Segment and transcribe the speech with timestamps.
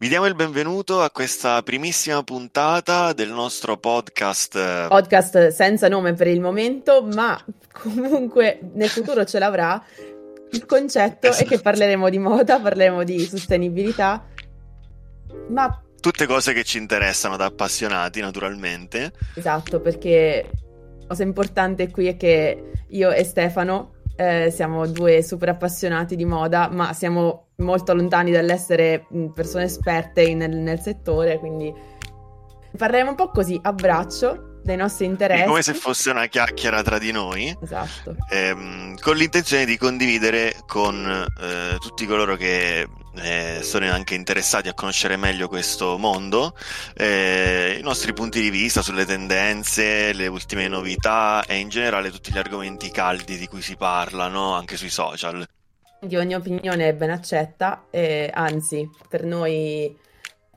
[0.00, 4.88] Vi diamo il benvenuto a questa primissima puntata del nostro podcast.
[4.88, 7.38] Podcast senza nome per il momento, ma
[7.70, 9.84] comunque nel futuro ce l'avrà.
[10.52, 11.44] Il concetto esatto.
[11.44, 14.26] è che parleremo di moda, parleremo di sostenibilità,
[15.48, 15.82] ma...
[16.00, 19.12] Tutte cose che ci interessano da appassionati, naturalmente.
[19.34, 20.50] Esatto, perché
[21.00, 26.26] la cosa importante qui è che io e Stefano eh, siamo due super appassionati di
[26.26, 31.72] moda, ma siamo molto lontani dall'essere persone esperte nel, nel settore, quindi
[32.76, 35.44] parleremo un po' così a braccio dei nostri interessi.
[35.44, 37.56] È come se fosse una chiacchiera tra di noi.
[37.62, 38.14] Esatto.
[38.28, 44.74] Ehm, con l'intenzione di condividere con eh, tutti coloro che eh, sono anche interessati a
[44.74, 46.54] conoscere meglio questo mondo,
[46.94, 52.32] eh, i nostri punti di vista sulle tendenze, le ultime novità e in generale tutti
[52.32, 55.46] gli argomenti caldi di cui si parlano anche sui social.
[56.00, 59.94] Di ogni opinione è ben accetta e anzi per noi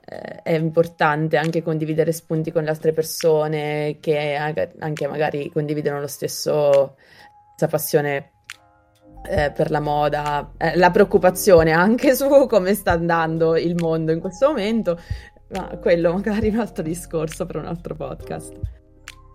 [0.06, 6.08] eh, è importante anche condividere spunti con le altre persone che anche magari condividono lo
[6.08, 6.96] stesso,
[7.50, 8.33] questa passione
[9.28, 14.20] eh, per la moda, eh, la preoccupazione anche su come sta andando il mondo in
[14.20, 15.00] questo momento,
[15.50, 18.54] ma quello magari un altro discorso per un altro podcast.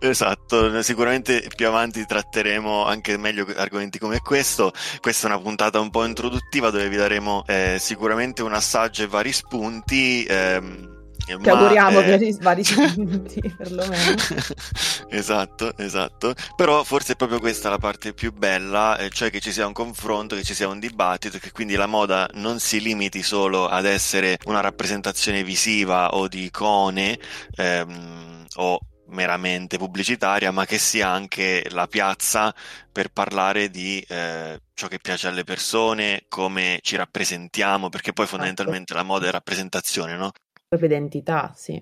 [0.01, 4.71] Esatto, sicuramente più avanti tratteremo anche meglio argomenti come questo.
[5.01, 9.07] Questa è una puntata un po' introduttiva dove vi daremo eh, sicuramente un assaggio e
[9.07, 10.23] vari spunti.
[10.23, 10.98] Ehm,
[11.37, 12.37] ci ma, auguriamo eh...
[12.39, 14.15] vari spunti, perlomeno.
[15.09, 16.33] esatto, esatto.
[16.55, 19.73] Però forse è proprio questa la parte più bella, eh, cioè che ci sia un
[19.73, 23.85] confronto, che ci sia un dibattito, che quindi la moda non si limiti solo ad
[23.85, 27.19] essere una rappresentazione visiva o di icone
[27.55, 32.53] ehm, o meramente pubblicitaria, ma che sia anche la piazza
[32.91, 38.41] per parlare di eh, ciò che piace alle persone, come ci rappresentiamo, perché poi certo.
[38.41, 40.31] fondamentalmente la moda è rappresentazione, no?
[40.69, 41.81] Propria identità, sì.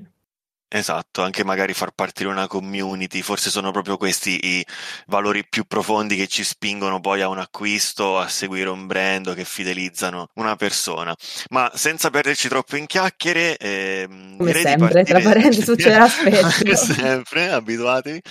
[0.69, 4.66] Esatto, anche magari far partire una community, forse sono proprio questi i
[5.05, 9.45] valori più profondi che ci spingono poi a un acquisto, a seguire un brand che
[9.45, 11.15] fidelizzano una persona.
[11.52, 15.03] Ma senza perderci troppo in chiacchiere, eh, come sempre, partire...
[15.03, 16.93] tra parentesi succederà spesso.
[16.93, 18.21] sempre, abituatevi.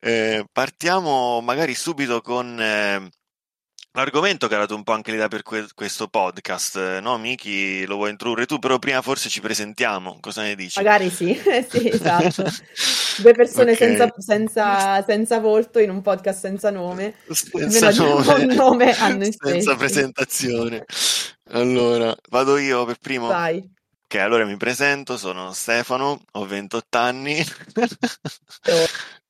[0.00, 3.08] Eh, partiamo magari subito con eh,
[3.96, 7.86] L'argomento che ha dato un po' anche l'idea per que- questo podcast, no Miki?
[7.86, 10.78] Lo vuoi introdurre tu, però prima forse ci presentiamo, cosa ne dici?
[10.78, 11.32] Magari sì,
[11.66, 12.44] sì, esatto.
[13.16, 13.96] Due persone okay.
[13.96, 19.48] senza, senza, senza, volto in un podcast senza nome, senza nome, un nome noi Senza
[19.48, 19.76] stessi.
[19.76, 20.84] presentazione.
[21.52, 23.28] Allora, vado io per primo?
[23.28, 23.66] Vai.
[24.04, 27.42] Ok, allora mi presento, sono Stefano, ho 28 anni.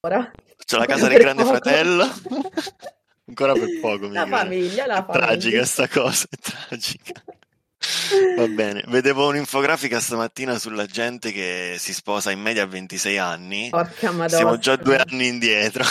[0.01, 0.29] Ora.
[0.67, 1.55] C'ho la casa del grande poco.
[1.55, 2.05] fratello.
[3.29, 4.09] Ancora per poco.
[4.09, 5.27] La famiglia, la famiglia.
[5.27, 7.25] Tragica sta cosa, è tragica.
[8.37, 13.69] Va bene, vedevo un'infografica stamattina sulla gente che si sposa in media a 26 anni.
[13.71, 14.29] Porca madonna.
[14.29, 15.85] Siamo già due anni indietro.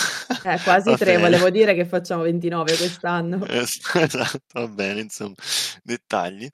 [0.44, 1.22] Eh, quasi va tre, bene.
[1.22, 3.46] volevo dire che facciamo 29 quest'anno.
[3.48, 5.36] Esatto, va bene, insomma,
[5.84, 6.50] dettagli.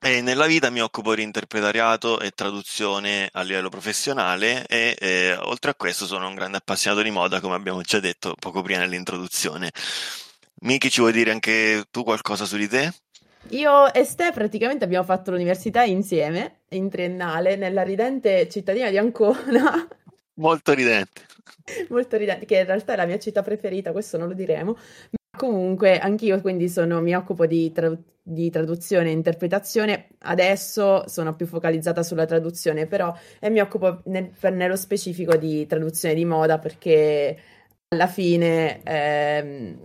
[0.00, 5.72] E nella vita mi occupo di interpretariato e traduzione a livello professionale e eh, oltre
[5.72, 9.72] a questo sono un grande appassionato di moda, come abbiamo già detto poco prima nell'introduzione.
[10.60, 12.92] Miki, ci vuoi dire anche tu qualcosa su di te?
[13.50, 19.86] Io e Ste praticamente abbiamo fatto l'università insieme, in triennale, nella ridente cittadina di Ancona.
[20.34, 21.26] Molto ridente.
[21.90, 24.76] Molto ridente, che in realtà è la mia città preferita, questo non lo diremo,
[25.38, 30.08] Comunque, anch'io quindi sono, mi occupo di, tra- di, traduzione e interpretazione.
[30.18, 36.14] Adesso sono più focalizzata sulla traduzione, però e mi occupo nel, nello specifico di traduzione
[36.14, 37.38] di moda perché
[37.88, 39.78] alla fine ehm,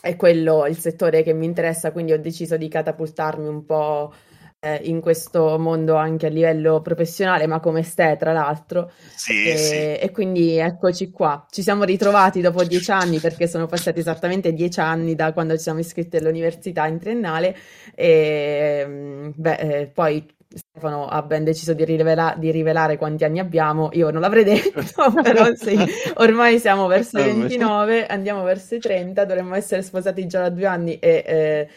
[0.00, 4.14] è quello il settore che mi interessa, quindi ho deciso di catapultarmi un po'
[4.60, 8.90] eh, in questo mondo anche a livello professionale, ma come ste, tra l'altro.
[9.14, 9.74] Sì, e, sì.
[9.74, 11.46] e quindi eccoci qua.
[11.50, 15.62] Ci siamo ritrovati dopo dieci anni, perché sono passati esattamente dieci anni da quando ci
[15.62, 17.56] siamo iscritti all'università in triennale.
[17.94, 23.40] E mm, beh, eh, poi Stefano ha ben deciso di, rivela- di, rivelare quanti anni
[23.40, 24.82] abbiamo, io non l'avrei detto,
[25.22, 25.76] però sì,
[26.16, 30.66] ormai siamo verso i 29, andiamo verso i 30, dovremmo essere sposati già da due
[30.66, 31.68] anni e eh,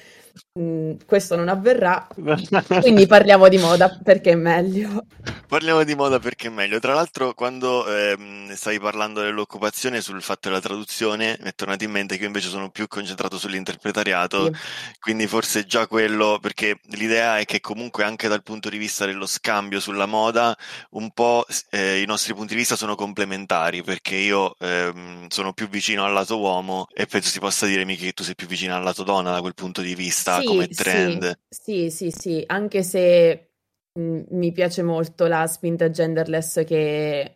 [0.59, 2.05] Mm, questo non avverrà,
[2.81, 5.05] quindi parliamo di moda perché è meglio.
[5.47, 6.79] Parliamo di moda perché è meglio.
[6.79, 11.91] Tra l'altro, quando ehm, stavi parlando dell'occupazione sul fatto della traduzione, mi è tornato in
[11.91, 14.51] mente che io invece sono più concentrato sull'interpretariato, sì.
[14.99, 19.27] quindi forse già quello, perché l'idea è che comunque anche dal punto di vista dello
[19.27, 20.57] scambio sulla moda,
[20.91, 25.69] un po' eh, i nostri punti di vista sono complementari, perché io ehm, sono più
[25.69, 28.83] vicino al lato uomo e penso si possa dire che tu sei più vicino al
[28.83, 31.39] lato donna da quel punto di vista sì, come trend.
[31.49, 33.51] Sì, sì, sì, sì, anche se
[33.93, 37.33] mh, mi piace molto la spinta genderless che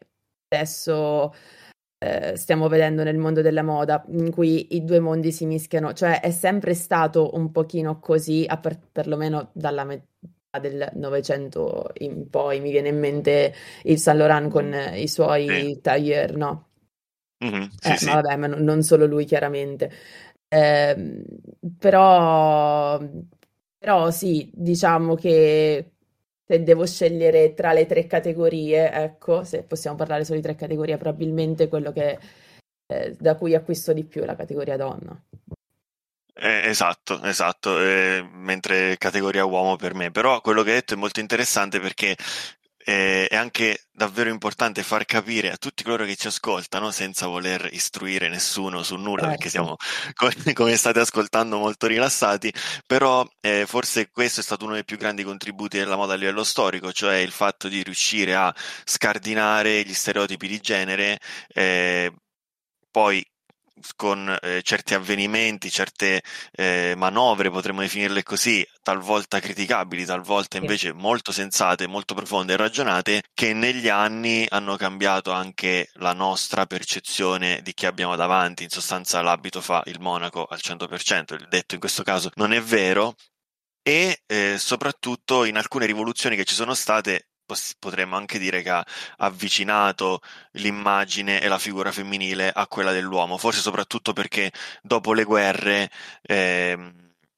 [0.48, 1.34] adesso
[2.04, 6.20] eh, stiamo vedendo nel mondo della moda, in cui i due mondi si mischiano, cioè
[6.20, 10.06] è sempre stato un pochino così, per, perlomeno dalla metà
[10.60, 14.96] del Novecento in poi, mi viene in mente il Saint Laurent con mm.
[14.96, 15.80] i suoi sì.
[15.82, 16.68] tailleur, no?
[17.44, 18.06] Mm-hmm, sì, eh, sì.
[18.06, 19.92] Ma vabbè, ma non solo lui chiaramente.
[20.54, 21.24] Eh,
[21.80, 23.00] però,
[23.80, 25.94] però sì, diciamo che
[26.46, 30.98] se devo scegliere tra le tre categorie, ecco, se possiamo parlare solo di tre categorie,
[30.98, 32.20] probabilmente quello che,
[32.86, 35.20] eh, da cui acquisto di più è la categoria donna.
[36.36, 40.98] Eh, esatto, esatto, eh, mentre categoria uomo per me, però quello che hai detto è
[40.98, 42.16] molto interessante perché
[42.84, 47.70] eh, è anche davvero importante far capire a tutti coloro che ci ascoltano, senza voler
[47.72, 49.78] istruire nessuno su nulla, perché certo.
[49.78, 52.54] siamo, come state ascoltando, molto rilassati,
[52.86, 56.44] però eh, forse questo è stato uno dei più grandi contributi della moda a livello
[56.44, 58.54] storico, cioè il fatto di riuscire a
[58.84, 61.20] scardinare gli stereotipi di genere,
[61.54, 62.12] eh,
[62.92, 63.26] poi
[63.96, 66.22] con eh, certi avvenimenti, certe
[66.52, 73.24] eh, manovre, potremmo definirle così, talvolta criticabili, talvolta invece molto sensate, molto profonde e ragionate,
[73.34, 78.64] che negli anni hanno cambiato anche la nostra percezione di chi abbiamo davanti.
[78.64, 82.62] In sostanza l'abito fa il monaco al 100%, il detto in questo caso non è
[82.62, 83.16] vero,
[83.82, 87.28] e eh, soprattutto in alcune rivoluzioni che ci sono state
[87.80, 88.86] potremmo anche dire che ha
[89.18, 90.22] avvicinato
[90.54, 94.52] l'immagine e la figura femminile a quella dell'uomo, forse soprattutto perché
[94.82, 95.90] dopo le guerre
[96.22, 96.94] eh,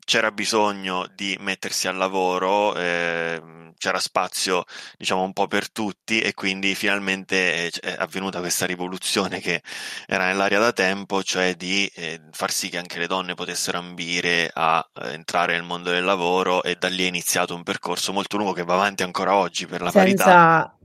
[0.05, 3.41] c'era bisogno di mettersi al lavoro, eh,
[3.77, 4.63] c'era spazio
[4.97, 9.61] diciamo un po' per tutti e quindi finalmente è avvenuta questa rivoluzione che
[10.07, 14.49] era nell'aria da tempo, cioè di eh, far sì che anche le donne potessero ambire
[14.53, 18.37] a eh, entrare nel mondo del lavoro e da lì è iniziato un percorso molto
[18.37, 20.77] lungo che va avanti ancora oggi per la senza, parità.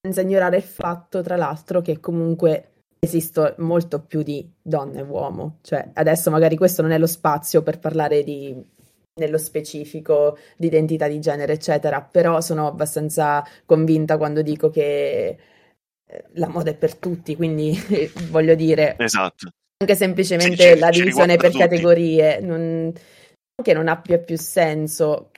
[0.00, 5.58] Senza ignorare il fatto, tra l'altro, che comunque esisto molto più di donna e uomo,
[5.62, 8.54] cioè adesso magari questo non è lo spazio per parlare di
[9.20, 15.36] nello specifico di identità di genere, eccetera, però sono abbastanza convinta quando dico che
[16.06, 17.78] eh, la moda è per tutti, quindi
[18.30, 19.50] voglio dire esatto.
[19.78, 21.62] anche semplicemente sì, la divisione per tutti.
[21.62, 22.92] categorie, non,
[23.62, 25.30] che non abbia più senso.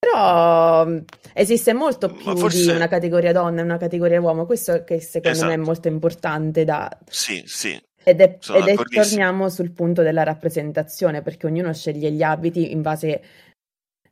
[0.00, 0.98] Però mm,
[1.34, 2.62] esiste molto più forse...
[2.62, 5.46] di una categoria donna e una categoria uomo, questo che secondo esatto.
[5.46, 5.70] me è esatto.
[5.70, 7.80] molto importante da, sì, sì.
[8.02, 12.80] Ed è, ed è torniamo sul punto della rappresentazione, perché ognuno sceglie gli abiti in
[12.80, 13.22] base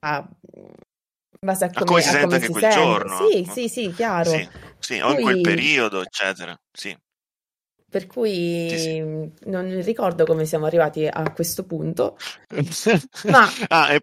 [0.01, 0.75] a, in
[1.41, 2.69] base a come, a come si, a come si sente.
[2.69, 3.29] Giorno.
[3.31, 4.31] Sì, sì, sì, chiaro.
[4.31, 4.49] Sì,
[4.79, 6.55] sì o in quel periodo, eccetera.
[6.71, 6.95] Sì.
[7.91, 8.99] Per cui sì, sì.
[9.49, 12.19] non ricordo come siamo arrivati a questo punto.
[13.31, 13.51] Ma...
[13.69, 14.03] ah, e,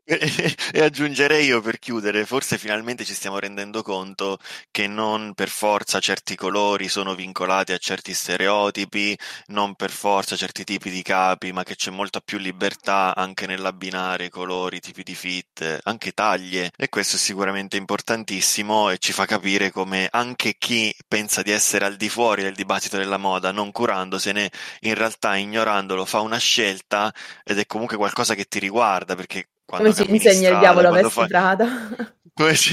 [0.74, 4.40] e, aggiungerei io per chiudere, forse finalmente ci stiamo rendendo conto
[4.72, 9.16] che non per forza certi colori sono vincolati a certi stereotipi,
[9.48, 14.30] non per forza certi tipi di capi, ma che c'è molta più libertà anche nell'abbinare
[14.30, 16.72] colori, tipi di fit, anche taglie.
[16.76, 21.86] E questo è sicuramente importantissimo e ci fa capire come anche chi pensa di essere
[21.86, 24.50] al di fuori del dibattito della moda non curandosene,
[24.82, 27.14] in realtà ignorandolo fa una scelta
[27.44, 30.92] ed è comunque qualcosa che ti riguarda perché quando come si insegna il diavolo a
[30.92, 31.68] vestistrada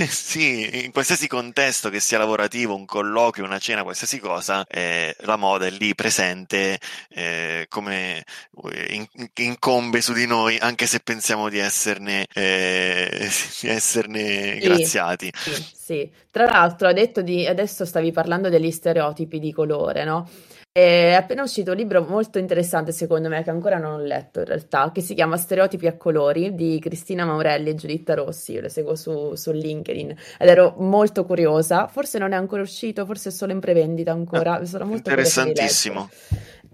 [0.08, 5.36] sì, in qualsiasi contesto che sia lavorativo, un colloquio, una cena, qualsiasi cosa, eh, la
[5.36, 6.80] moda è lì presente
[7.10, 8.24] eh, come
[8.72, 13.30] eh, in, incombe su di noi, anche se pensiamo di esserne, eh,
[13.60, 15.32] di esserne sì, graziati.
[15.32, 20.28] Sì, sì, tra l'altro, detto di, adesso stavi parlando degli stereotipi di colore, no?
[20.74, 24.46] È appena uscito un libro molto interessante, secondo me, che ancora non ho letto in
[24.46, 28.52] realtà, che si chiama Stereotipi a colori di Cristina Maurelli e Giuditta Rossi.
[28.52, 31.88] Io le seguo su, su LinkedIn ed ero molto curiosa.
[31.88, 34.64] Forse non è ancora uscito, forse è solo in prevendita ancora.
[34.64, 36.08] Sono molto Interessantissimo.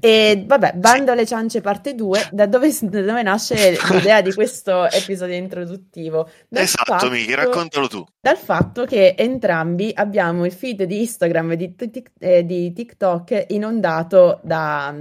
[0.00, 4.88] E vabbè, Bando alle ciance parte 2, da dove, da dove nasce l'idea di questo
[4.88, 6.28] episodio introduttivo?
[6.48, 8.04] Dal esatto, fatto, Miki, raccontalo tu.
[8.20, 11.74] Dal fatto che entrambi abbiamo il feed di Instagram e di,
[12.20, 14.96] eh, di TikTok inondato da,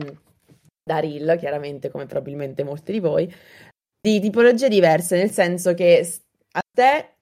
[0.84, 3.32] da Reel, chiaramente come probabilmente molti di voi,
[4.02, 6.08] di tipologie diverse, nel senso che
[6.54, 7.18] a te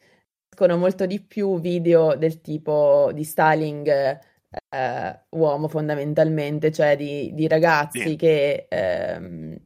[0.50, 4.34] escono molto di più video del tipo di styling
[4.70, 8.16] eh, uomo fondamentalmente, cioè di, di ragazzi sì.
[8.16, 9.58] che ehm,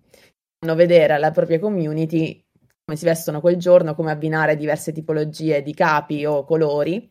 [0.59, 2.43] fanno vedere alla propria community
[2.89, 7.07] come si vestono quel giorno, come abbinare diverse tipologie di capi o colori,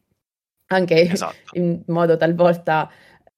[0.73, 1.57] anche esatto.
[1.57, 2.91] in modo talvolta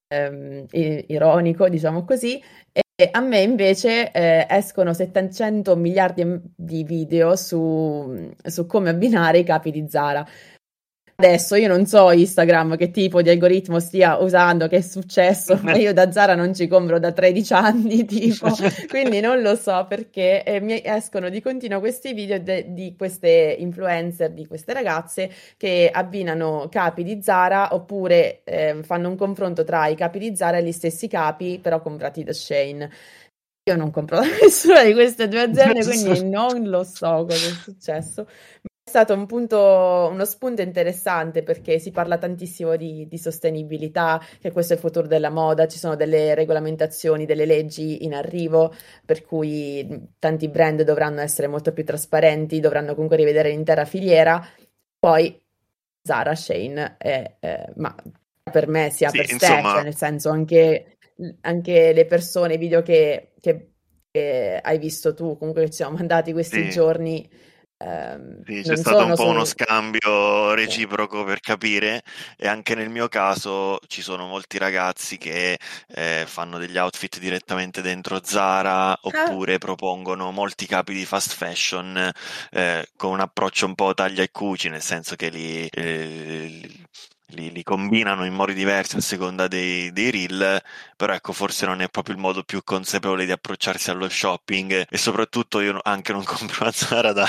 [0.08, 2.42] ehm, ironico, diciamo così.
[2.72, 9.44] E a me invece eh, escono 700 miliardi di video su, su come abbinare i
[9.44, 10.26] capi di Zara.
[11.20, 15.74] Adesso io non so Instagram che tipo di algoritmo stia usando, che è successo, ma
[15.76, 18.48] io da Zara non ci compro da 13 anni, tipo,
[18.88, 23.54] quindi non lo so perché eh, mi escono di continuo questi video de- di queste
[23.58, 29.88] influencer, di queste ragazze che abbinano capi di Zara oppure eh, fanno un confronto tra
[29.88, 32.90] i capi di Zara e gli stessi capi, però comprati da Shane.
[33.68, 37.52] Io non compro da nessuna di queste due aziende, quindi non lo so cosa è
[37.62, 38.26] successo
[38.90, 44.72] stato un punto, uno spunto interessante perché si parla tantissimo di, di, sostenibilità, che questo
[44.72, 48.74] è il futuro della moda, ci sono delle regolamentazioni, delle leggi in arrivo,
[49.06, 54.44] per cui tanti brand dovranno essere molto più trasparenti, dovranno comunque rivedere l'intera filiera.
[54.98, 55.40] Poi
[56.02, 57.94] Zara, Shane, è, eh, ma
[58.50, 59.56] per me sia sì, per insomma...
[59.56, 60.96] te, cioè nel senso anche,
[61.42, 63.70] anche le persone, i video che, che,
[64.10, 66.70] che, hai visto tu, comunque che ci siamo mandati questi sì.
[66.70, 67.48] giorni
[67.82, 72.02] Ehm, sì, c'è stato un po' uno scambio reciproco per capire
[72.36, 75.58] e anche nel mio caso ci sono molti ragazzi che
[75.88, 78.98] eh, fanno degli outfit direttamente dentro Zara ah.
[79.00, 79.58] oppure ah.
[79.58, 82.10] propongono molti capi di fast fashion
[82.50, 86.68] eh, con un approccio un po' taglia e cuci, nel senso che li, eh,
[87.32, 90.62] li, li, combinano in modi diversi a seconda dei, dei reel,
[90.96, 94.98] però ecco forse non è proprio il modo più consapevole di approcciarsi allo shopping e
[94.98, 97.26] soprattutto io anche non compro a Zara da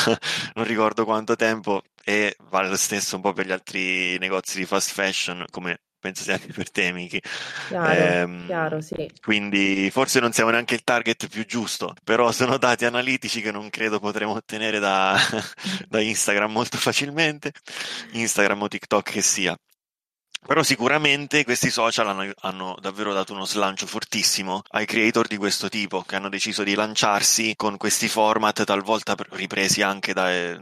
[0.56, 4.66] non ricordo quanto tempo e vale lo stesso un po' per gli altri negozi di
[4.66, 7.22] fast fashion come penso sia anche per te Miki
[7.68, 9.10] chiaro, ehm, chiaro, sì.
[9.22, 13.70] quindi forse non siamo neanche il target più giusto però sono dati analitici che non
[13.70, 15.16] credo potremo ottenere da,
[15.88, 17.52] da Instagram molto facilmente
[18.14, 19.56] Instagram o TikTok che sia
[20.46, 25.70] però sicuramente questi social hanno, hanno, davvero dato uno slancio fortissimo ai creator di questo
[25.70, 30.60] tipo, che hanno deciso di lanciarsi con questi format talvolta ripresi anche dai,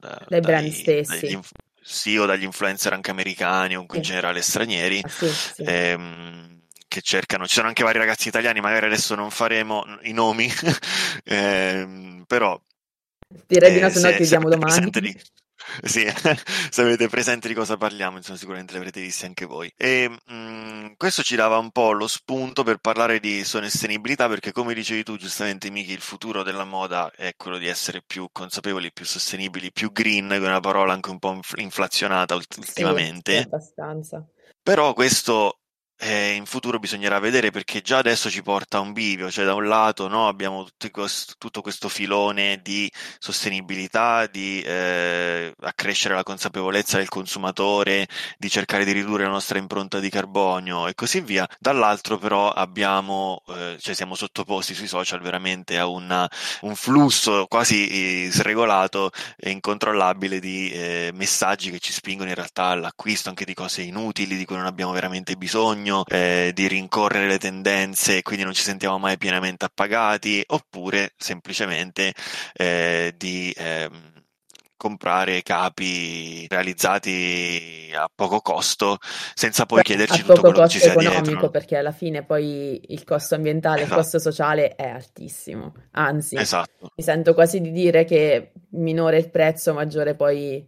[0.00, 1.20] da, dai brand stessi.
[1.20, 1.38] Dagli,
[1.80, 5.00] sì, o dagli influencer anche americani o in generale stranieri.
[5.02, 5.62] Ah, sì, sì.
[5.62, 10.50] Ehm, che cercano, ci sono anche vari ragazzi italiani, magari adesso non faremo i nomi,
[11.24, 12.60] ehm, però
[13.46, 14.90] direi di no, se no chiudiamo domani.
[14.90, 15.20] Di,
[15.82, 16.06] sì,
[16.70, 19.72] se avete presente di cosa parliamo, insomma, sicuramente l'avrete visto anche voi.
[19.76, 24.52] E mh, mm, questo ci dava un po' lo spunto per parlare di sostenibilità, perché
[24.52, 28.92] come dicevi tu, giustamente, Miki, il futuro della moda è quello di essere più consapevoli,
[28.92, 33.36] più sostenibili, più green, che è una parola anche un po' inflazionata ultimamente.
[33.36, 34.26] Sì, abbastanza.
[34.62, 35.60] Però questo
[36.00, 39.54] eh, in futuro bisognerà vedere perché già adesso ci porta a un bivio, cioè da
[39.54, 46.98] un lato no, abbiamo questo, tutto questo filone di sostenibilità, di eh, accrescere la consapevolezza
[46.98, 48.06] del consumatore,
[48.38, 53.42] di cercare di ridurre la nostra impronta di carbonio e così via, dall'altro però abbiamo,
[53.48, 59.50] eh, cioè siamo sottoposti sui social veramente a una, un flusso quasi eh, sregolato e
[59.50, 64.44] incontrollabile di eh, messaggi che ci spingono in realtà all'acquisto anche di cose inutili di
[64.44, 68.62] cui non abbiamo veramente bisogno bisogno eh, di rincorrere le tendenze e quindi non ci
[68.62, 72.12] sentiamo mai pienamente appagati, oppure semplicemente
[72.52, 74.12] eh, di ehm,
[74.76, 78.98] comprare capi realizzati a poco costo
[79.34, 81.50] senza poi Beh, chiederci tutto quello che ci sia economico dietro.
[81.50, 83.94] perché alla fine poi il costo ambientale esatto.
[83.94, 86.92] il costo sociale è altissimo anzi esatto.
[86.94, 90.64] mi sento quasi di dire che minore il prezzo maggiore poi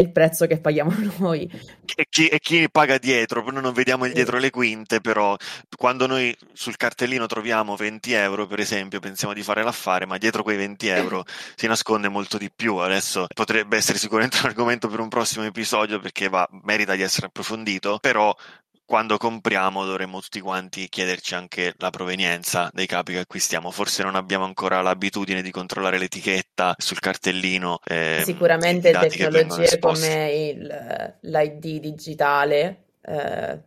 [0.00, 1.48] il prezzo che paghiamo noi.
[1.94, 3.44] E chi, e chi, paga dietro?
[3.50, 5.36] Noi non vediamo il dietro le quinte, però
[5.76, 10.42] quando noi sul cartellino troviamo 20 euro, per esempio, pensiamo di fare l'affare, ma dietro
[10.42, 12.76] quei 20 euro si nasconde molto di più.
[12.76, 17.26] Adesso potrebbe essere sicuramente un argomento per un prossimo episodio perché va, merita di essere
[17.26, 18.34] approfondito, però
[18.90, 23.70] quando compriamo dovremmo tutti quanti chiederci anche la provenienza dei capi che acquistiamo.
[23.70, 27.78] Forse non abbiamo ancora l'abitudine di controllare l'etichetta sul cartellino.
[27.84, 33.58] Eh, Sicuramente tecnologie come il, l'ID digitale eh,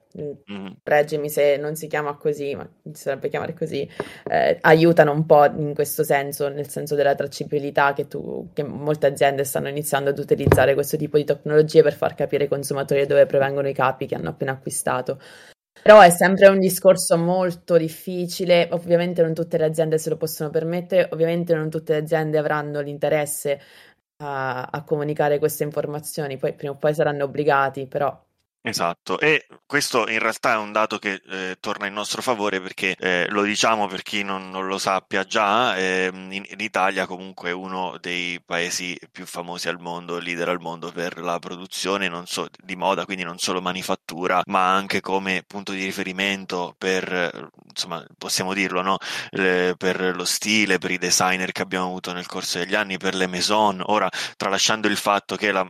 [0.51, 0.67] mm.
[0.83, 3.89] reggimi se non si chiama così, ma si dovrebbe chiamare così,
[4.29, 9.07] eh, aiutano un po' in questo senso, nel senso della tracciabilità che, tu, che molte
[9.07, 13.25] aziende stanno iniziando ad utilizzare questo tipo di tecnologie per far capire ai consumatori dove
[13.25, 15.19] provengono i capi che hanno appena acquistato.
[15.81, 20.49] Però è sempre un discorso molto difficile, ovviamente non tutte le aziende se lo possono
[20.49, 23.59] permettere, ovviamente non tutte le aziende avranno l'interesse
[24.17, 28.17] a, a comunicare queste informazioni, poi prima o poi saranno obbligati, però
[28.65, 32.95] Esatto, e questo in realtà è un dato che eh, torna in nostro favore perché
[32.97, 37.49] eh, lo diciamo per chi non, non lo sappia già, eh, in, in, Italia comunque
[37.49, 42.47] è uno dei paesi più famosi al mondo, leader al mondo per la produzione so,
[42.63, 48.53] di moda, quindi non solo manifattura, ma anche come punto di riferimento per, insomma, possiamo
[48.53, 48.97] dirlo, no?
[49.31, 53.13] Le, per lo stile, per i designer che abbiamo avuto nel corso degli anni, per
[53.15, 53.81] le maison.
[53.87, 55.67] Ora, tralasciando il fatto che la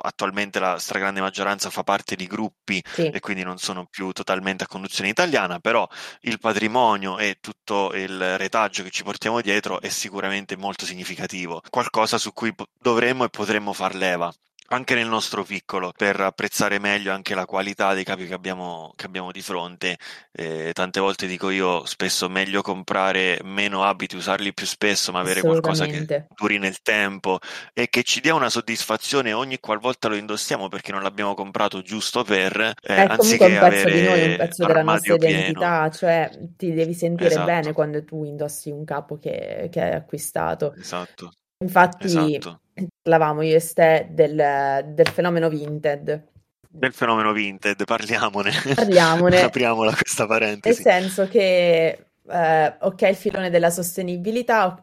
[0.00, 3.08] attualmente la stragrande maggioranza fa parte di gruppi Sì.
[3.08, 5.86] e quindi non sono più totalmente a conduzione italiana, però
[6.22, 12.18] il patrimonio e tutto il retaggio che ci portiamo dietro è sicuramente molto significativo, qualcosa
[12.18, 14.32] su cui dovremmo e potremmo far leva
[14.74, 19.06] anche nel nostro piccolo per apprezzare meglio anche la qualità dei capi che abbiamo, che
[19.06, 19.98] abbiamo di fronte.
[20.32, 25.40] Eh, tante volte dico io spesso meglio comprare meno abiti, usarli più spesso, ma avere
[25.40, 27.38] qualcosa che duri nel tempo
[27.72, 32.24] e che ci dia una soddisfazione ogni qualvolta lo indossiamo perché non l'abbiamo comprato giusto
[32.24, 35.38] per eh, è anziché un pezzo di noi, un pezzo della nostra pieno.
[35.38, 37.46] identità, cioè ti devi sentire esatto.
[37.46, 40.74] bene quando tu indossi un capo che, che hai acquistato.
[40.74, 41.32] Esatto.
[41.62, 42.60] Infatti, esatto.
[43.02, 46.28] parlavamo io e te del, del, fenomeno Vinted.
[46.68, 48.50] Del fenomeno Vinted, parliamone.
[48.74, 49.40] Parliamone.
[49.42, 50.82] Apriamola questa parentesi.
[50.82, 54.80] Nel senso che, eh, ok, il filone della sostenibilità,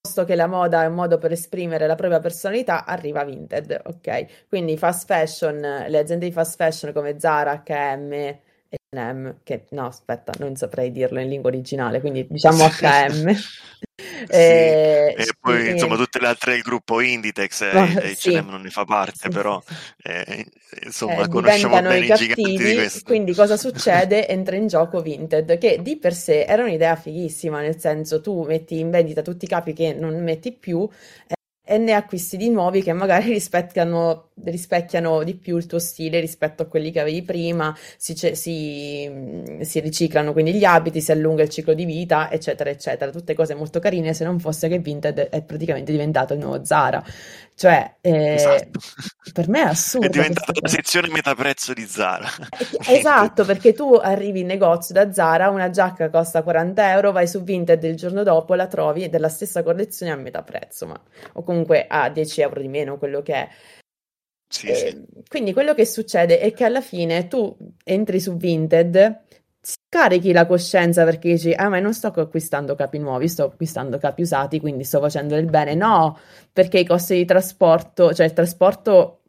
[0.00, 4.46] posto che la moda è un modo per esprimere la propria personalità, arriva Vinted, ok?
[4.48, 8.38] Quindi fast fashion, le aziende di fast fashion come Zara, H&M,
[8.92, 13.32] H&M, che no, aspetta, non saprei dirlo in lingua originale, quindi diciamo H&M.
[13.96, 14.26] sì.
[14.28, 15.70] eh, e poi sì.
[15.70, 18.30] insomma tutte le altre del gruppo Inditex No, eh, sì.
[18.30, 20.08] H&M non ne fa parte Sì, però sì, sì.
[20.08, 20.46] eh,
[20.84, 24.28] insomma Eh, conosciamo bene i di cattivi, questo quindi cosa succede?
[24.28, 28.78] Entra in gioco Vinted, che di per sé era un'idea fighissima, nel senso tu metti
[28.78, 30.88] in vendita tutti i capi che non metti più
[31.28, 36.20] eh, e ne acquisti di nuovi che magari rispecchiano, rispecchiano di più il tuo stile
[36.20, 41.12] rispetto a quelli che avevi prima, si, si- mh, si riciclano quindi gli abiti, si
[41.12, 43.10] allunga il ciclo di vita, eccetera, eccetera.
[43.10, 47.02] Tutte cose molto carine, se non fosse che Vinted è praticamente diventato il nuovo Zara.
[47.54, 48.80] Cioè, eh, esatto.
[49.32, 52.28] per me è è assurda diventata la sezione metà prezzo di Zara.
[52.88, 57.42] Esatto, perché tu arrivi in negozio da Zara, una giacca costa 40 euro, vai su
[57.42, 61.00] Vinted il giorno dopo, la trovi della stessa collezione a metà prezzo, ma,
[61.34, 63.48] o comunque a 10 euro di meno, quello che è.
[64.48, 64.86] sì sì.
[64.86, 69.20] E quindi quello che succede è che alla fine tu entri su Vinted,
[69.92, 74.22] scarichi la coscienza perché dici, ah, ma non sto acquistando capi nuovi, sto acquistando capi
[74.22, 75.74] usati, quindi sto facendo del bene.
[75.74, 76.18] No,
[76.50, 79.20] perché i costi di trasporto, cioè il trasporto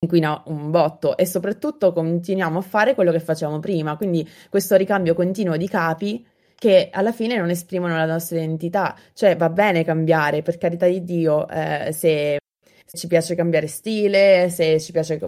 [0.00, 5.14] inquina un botto e soprattutto continuiamo a fare quello che facevamo prima, quindi questo ricambio
[5.14, 10.42] continuo di capi che alla fine non esprimono la nostra identità, cioè va bene cambiare,
[10.42, 12.38] per carità di Dio, eh, se,
[12.84, 15.20] se ci piace cambiare stile, se ci piace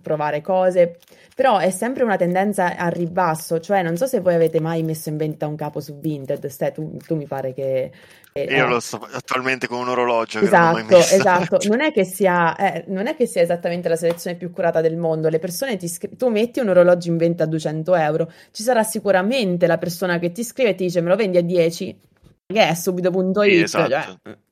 [0.00, 0.98] provare cose,
[1.34, 5.08] però è sempre una tendenza al ribasso, cioè non so se voi avete mai messo
[5.08, 7.90] in vendita un capo su Vinted, Ste, tu, tu mi pare che...
[8.32, 8.68] che- io eh.
[8.68, 11.58] lo sto attualmente con un orologio che non Esatto, esatto.
[11.68, 14.96] Non è che sia, eh, non è che sia esattamente la selezione più curata del
[14.96, 15.28] mondo.
[15.28, 18.82] Le persone ti scri- tu metti un orologio in vendita a 200 euro, ci sarà
[18.82, 22.00] sicuramente la persona che ti scrive e ti dice me lo vendi a 10,
[22.46, 23.64] che è subito.it.
[23.64, 24.48] sì cioè, esatto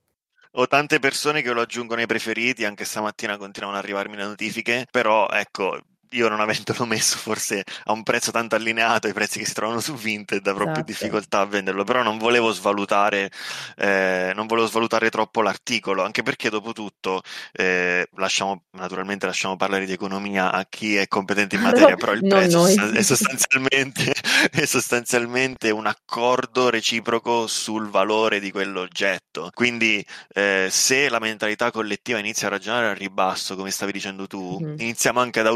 [0.53, 4.87] Ho tante persone che lo aggiungono ai preferiti, anche stamattina continuano ad arrivarmi le notifiche,
[4.91, 5.79] però ecco,
[6.13, 9.81] io non avendolo messo forse a un prezzo tanto allineato ai prezzi che si trovano
[9.81, 10.87] su Vinted avrò più esatto.
[10.87, 13.31] difficoltà a venderlo, però non volevo svalutare,
[13.77, 19.87] eh, non volevo svalutare troppo l'articolo, anche perché dopo tutto eh, lasciamo, naturalmente lasciamo parlare
[19.87, 24.13] di economia a chi è competente in materia, però il prezzo è sostanzialmente,
[24.51, 29.51] è sostanzialmente un accordo reciproco sul valore di quell'oggetto.
[29.53, 34.59] Quindi eh, se la mentalità collettiva inizia a ragionare al ribasso, come stavi dicendo tu,
[34.61, 34.75] Mhm.
[34.79, 35.47] iniziamo anche ad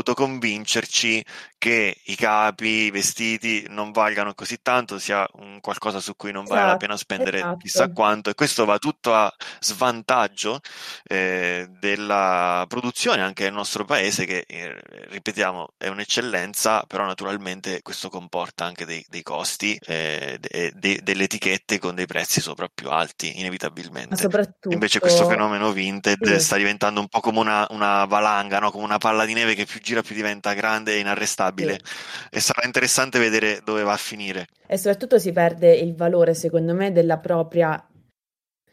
[0.43, 1.25] autoconvincerci
[1.59, 6.47] che i capi, i vestiti non valgano così tanto, sia un qualcosa su cui non
[6.47, 7.93] vale la Esatto, pena spendere chissà esatto.
[7.93, 10.59] quanto, e questo va tutto a svantaggio
[11.05, 14.77] eh, della produzione anche nel nostro paese, che eh,
[15.11, 21.25] ripetiamo è un'eccellenza, però naturalmente questo comporta anche dei, dei costi, eh, de- de- delle
[21.25, 24.17] etichette con dei prezzi sopra più alti, inevitabilmente.
[24.17, 26.39] soprattutto, Invece questo fenomeno Vinted sì.
[26.41, 28.71] sta diventando un po' come una, una valanga, no?
[28.71, 31.79] Come una palla di neve che più gira più diventa grande e inarrestabile.
[31.79, 31.85] Sì.
[32.31, 34.47] E sarà interessante vedere dove va a finire.
[34.66, 37.81] E soprattutto si perde il valore, secondo me, della propria,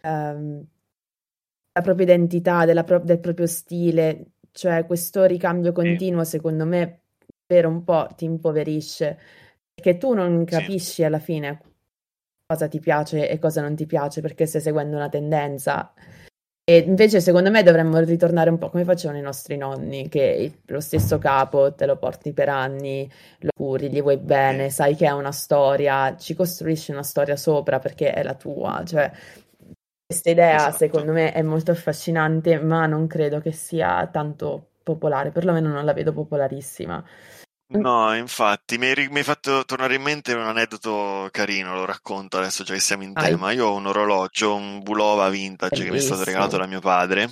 [0.02, 0.68] ehm,
[1.74, 4.34] la propria identità, della pro- del proprio stile.
[4.52, 7.02] Cioè, questo ricambio Sì, continuo, secondo me,
[7.46, 9.20] per un po' ti impoverisce,
[9.74, 11.62] perché tu non sì, capisci alla fine
[12.46, 15.94] cosa ti piace e cosa non ti piace, perché stai seguendo una tendenza.
[16.70, 20.80] E invece, secondo me, dovremmo ritornare un po' come facevano i nostri nonni, che lo
[20.80, 25.16] stesso capo te lo porti per anni, lo curi, gli vuoi bene, sai che ha
[25.16, 28.84] una storia, ci costruisci una storia sopra perché è la tua.
[28.86, 29.12] Cioè,
[30.06, 30.78] questa idea, Esatto.
[30.78, 35.94] secondo me, è molto affascinante, ma non credo che sia tanto popolare, perlomeno non la
[35.94, 37.04] vedo popolarissima.
[37.74, 42.64] Mm, No, infatti, mi hai, fatto tornare in mente un aneddoto carino, lo racconto adesso,
[42.64, 43.52] già che siamo in Vai, tema.
[43.54, 46.64] Io ho un orologio, un Bulova vintage che mi è stato regalato bellissimo.
[46.64, 47.30] da mio padre.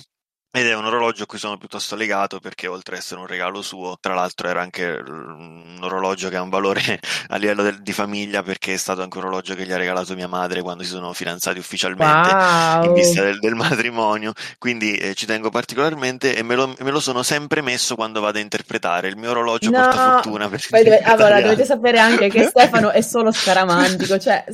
[0.50, 3.60] Ed è un orologio a cui sono piuttosto legato perché oltre ad essere un regalo
[3.60, 6.80] suo, tra l'altro era anche un orologio che ha un valore
[7.28, 10.14] a livello del, di famiglia perché è stato anche un orologio che gli ha regalato
[10.14, 12.84] mia madre quando si sono fidanzati ufficialmente wow.
[12.84, 14.32] in vista del, del matrimonio.
[14.56, 18.38] Quindi eh, ci tengo particolarmente e me lo, me lo, sono sempre messo quando vado
[18.38, 19.08] a interpretare.
[19.08, 19.82] Il mio orologio no.
[19.82, 20.46] porta fortuna.
[20.48, 24.46] Dove, allora, dovete sapere anche che Stefano è solo scaramantico, cioè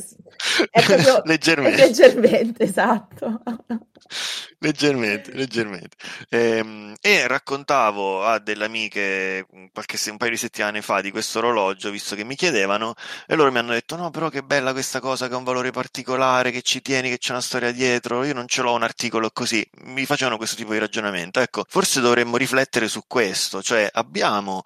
[0.69, 1.85] è proprio leggermente.
[1.85, 3.39] leggermente, esatto
[4.59, 5.84] leggermente, leggermente.
[6.29, 11.89] Ehm, e raccontavo a delle amiche qualche, un paio di settimane fa di questo orologio,
[11.91, 12.93] visto che mi chiedevano,
[13.27, 15.71] e loro mi hanno detto: No, però che bella questa cosa, che ha un valore
[15.71, 18.23] particolare, che ci tieni, che c'è una storia dietro.
[18.23, 19.67] Io non ce l'ho un articolo così.
[19.83, 21.39] Mi facevano questo tipo di ragionamento.
[21.39, 24.63] Ecco, forse dovremmo riflettere su questo, cioè abbiamo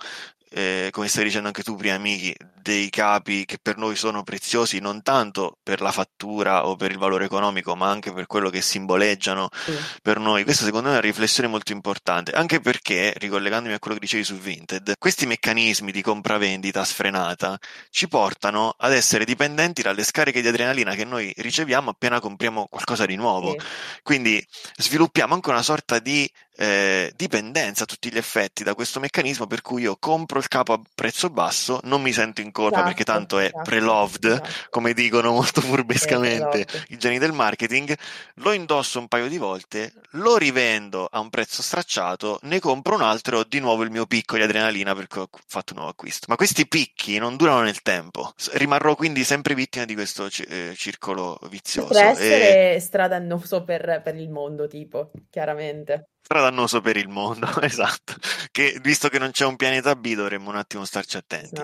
[0.50, 4.80] eh, come stai dicendo anche tu prima, amici, dei capi che per noi sono preziosi
[4.80, 8.62] non tanto per la fattura o per il valore economico, ma anche per quello che
[8.62, 9.74] simboleggiano sì.
[10.02, 10.44] per noi.
[10.44, 14.24] Questa secondo me è una riflessione molto importante, anche perché, ricollegandomi a quello che dicevi
[14.24, 17.58] su Vinted, questi meccanismi di compravendita sfrenata
[17.90, 23.06] ci portano ad essere dipendenti dalle scariche di adrenalina che noi riceviamo appena compriamo qualcosa
[23.06, 23.52] di nuovo.
[23.52, 23.66] Sì.
[24.04, 24.46] Quindi
[24.78, 26.30] sviluppiamo anche una sorta di
[26.62, 30.74] eh, dipendenza a tutti gli effetti da questo meccanismo per cui io compro il capo
[30.74, 34.50] a prezzo basso, non mi sento in colpa esatto, perché tanto è esatto, pre-loved, esatto.
[34.70, 37.96] come dicono molto furbescamente i geni del marketing,
[38.36, 43.04] lo indosso un paio di volte, lo rivendo a un prezzo stracciato, ne compro un
[43.04, 45.94] altro e ho di nuovo il mio picco di adrenalina perché ho fatto un nuovo
[45.94, 46.26] acquisto.
[46.28, 51.40] Ma questi picchi non durano nel tempo, rimarrò quindi sempre vittima di questo eh, circolo
[51.50, 51.88] vizioso.
[51.88, 52.80] Potrebbe essere e...
[52.82, 58.16] stradannoso per, per il mondo, tipo, chiaramente dannoso per il mondo, esatto.
[58.52, 61.62] Che visto che non c'è un pianeta B dovremmo un attimo starci attenti.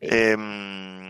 [0.00, 1.03] Ehm,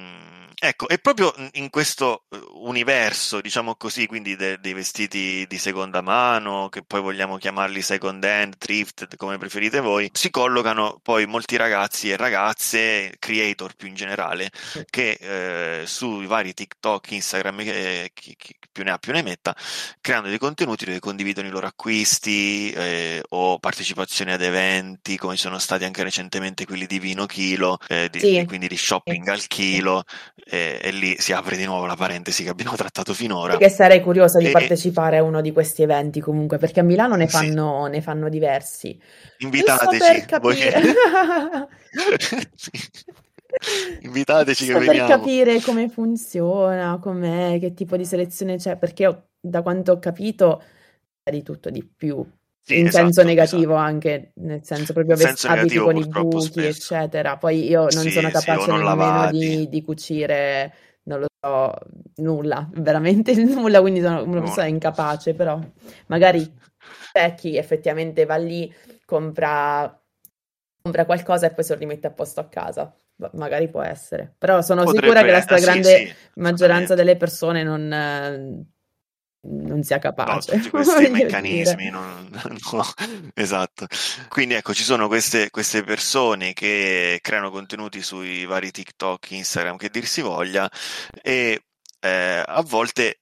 [0.56, 6.00] Ecco, e proprio in questo eh, universo, diciamo così, quindi de- dei vestiti di seconda
[6.00, 11.56] mano, che poi vogliamo chiamarli second hand, thrifted, come preferite voi, si collocano poi molti
[11.56, 14.50] ragazzi e ragazze, creator più in generale,
[14.90, 19.56] che eh, sui vari TikTok, Instagram, eh, chi, chi, più ne ha più ne metta,
[20.00, 25.58] creando dei contenuti dove condividono i loro acquisti eh, o partecipazioni ad eventi, come sono
[25.58, 28.44] stati anche recentemente quelli di Vino Chilo, eh, di, sì.
[28.46, 30.04] quindi di shopping al chilo
[30.46, 33.56] e, e, lì si apre di nuovo la parentesi che abbiamo trattato finora.
[33.56, 34.50] Perché sarei curiosa di e...
[34.50, 37.90] partecipare a uno di questi eventi comunque, perché a Milano ne fanno, sì.
[37.90, 39.00] ne fanno diversi.
[39.38, 40.26] Invitateci.
[40.26, 40.80] Capire...
[44.00, 45.08] Invitateci che per veniamo.
[45.08, 49.98] Per capire come funziona, com'è, che tipo di selezione c'è, perché ho, da quanto ho
[49.98, 50.62] capito
[51.22, 52.24] di tutto di più.
[52.66, 53.86] Sì, in esatto, senso negativo esatto.
[53.86, 56.94] anche, nel senso proprio senso abiti con i buchi, spesso.
[56.94, 57.36] eccetera.
[57.36, 61.74] Poi io non sì, sono capace sì, nemmeno di, di, cucire, non lo so,
[62.22, 65.60] nulla, veramente nulla, quindi sono una persona incapace, però
[66.06, 66.50] magari
[67.12, 68.72] c'è chi effettivamente va lì,
[69.04, 70.02] compra,
[70.80, 72.94] compra qualcosa e poi se lo rimette a posto a casa.
[73.32, 78.72] Magari può essere, però sono Potrebbe, sicura che la stragrande maggioranza delle persone non
[79.44, 80.52] non sia capace.
[80.52, 82.84] No, tutti questi meccanismi, non, no,
[83.34, 83.86] esatto.
[84.28, 89.90] Quindi ecco, ci sono queste, queste, persone che creano contenuti sui vari TikTok, Instagram, che
[89.90, 90.70] dir si voglia,
[91.22, 91.62] e
[92.00, 93.20] eh, a volte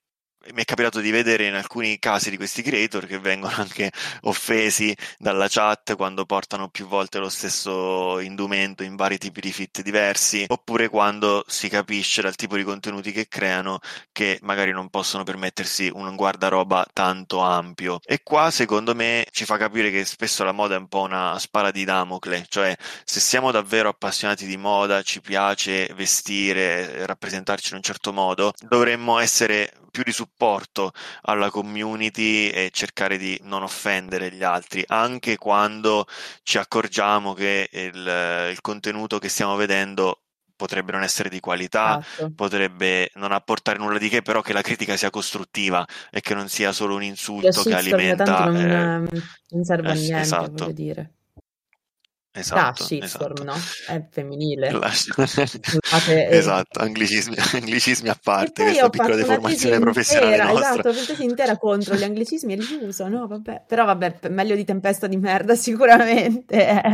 [0.53, 3.91] mi è capitato di vedere in alcuni casi di questi creator che vengono anche
[4.23, 9.83] offesi dalla chat quando portano più volte lo stesso indumento in vari tipi di fit
[9.83, 13.79] diversi, oppure quando si capisce dal tipo di contenuti che creano
[14.11, 18.01] che magari non possono permettersi un guardaroba tanto ampio.
[18.05, 21.39] E qua secondo me ci fa capire che spesso la moda è un po' una
[21.39, 22.75] spada di Damocle, cioè
[23.05, 29.19] se siamo davvero appassionati di moda, ci piace vestire, rappresentarci in un certo modo, dovremmo
[29.19, 36.07] essere più di supporto alla community e cercare di non offendere gli altri, anche quando
[36.43, 40.23] ci accorgiamo che il, il contenuto che stiamo vedendo
[40.57, 42.33] potrebbe non essere di qualità, esatto.
[42.35, 46.49] potrebbe non apportare nulla di che, però che la critica sia costruttiva e che non
[46.49, 48.45] sia solo un insulto che alimenta.
[48.45, 50.53] Non, eh, non serve a niente, esatto.
[50.53, 51.13] voglio dire.
[52.35, 53.45] Esatto, la shitstorm, esatto.
[53.45, 53.55] no?
[53.95, 54.71] È femminile.
[54.71, 54.91] La...
[56.31, 61.95] esatto, anglicismi, anglicismi, a parte, questa piccola deformazione professionale intera, Esatto, una tesi intera contro
[61.95, 63.27] gli anglicismi e li uso, no?
[63.27, 63.65] Vabbè.
[63.69, 66.91] Però vabbè, meglio di tempesta di merda sicuramente.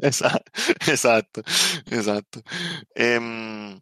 [0.00, 0.50] esatto,
[0.86, 1.42] esatto,
[1.88, 2.42] esatto.
[2.92, 3.80] Ehm...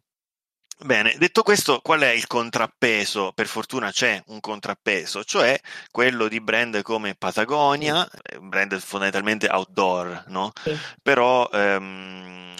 [0.85, 3.33] Bene, detto questo, qual è il contrappeso?
[3.35, 5.59] Per fortuna c'è un contrappeso, cioè
[5.90, 10.51] quello di brand come Patagonia, un brand fondamentalmente outdoor, no?
[10.64, 10.77] Sì.
[11.01, 12.53] Però ehm,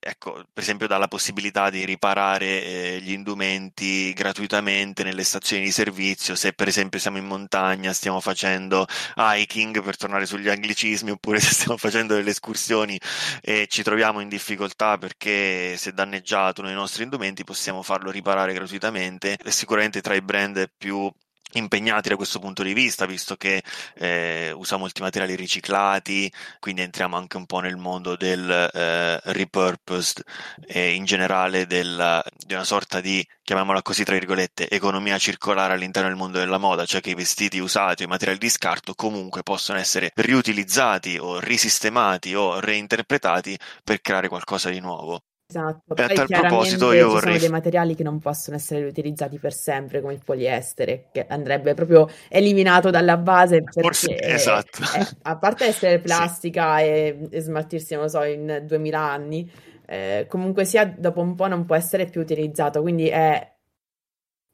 [0.00, 5.70] ecco, per esempio dà la possibilità di riparare eh, gli indumenti gratuitamente nelle stazioni di
[5.72, 11.40] servizio, se per esempio siamo in montagna, stiamo facendo hiking per tornare sugli anglicismi, oppure
[11.40, 12.98] se stiamo facendo delle escursioni
[13.42, 18.10] e ci troviamo in difficoltà perché si è danneggiato uno dei nostri indumenti, possiamo farlo
[18.10, 19.36] riparare gratuitamente.
[19.36, 21.10] È sicuramente tra i brand più
[21.52, 23.62] impegnati da questo punto di vista, visto che
[23.94, 30.22] eh, usa molti materiali riciclati, quindi entriamo anche un po' nel mondo del eh, repurposed
[30.66, 36.08] e in generale del, di una sorta di, chiamiamola così tra virgolette, economia circolare all'interno
[36.08, 39.78] del mondo della moda, cioè che i vestiti usati i materiali di scarto comunque possono
[39.78, 45.22] essere riutilizzati o risistemati o reinterpretati per creare qualcosa di nuovo.
[45.48, 47.34] Esatto, e a tal proposito io vorrei...
[47.34, 51.72] sono dei materiali che non possono essere utilizzati per sempre come il poliestere, che andrebbe
[51.74, 54.82] proprio eliminato dalla base perché Forse, esatto.
[54.92, 56.84] è, a parte essere plastica sì.
[56.84, 59.48] e, e, smaltirsi, non lo so, in 2000 anni,
[59.86, 63.54] eh, comunque sia dopo un po' non può essere più utilizzato, quindi è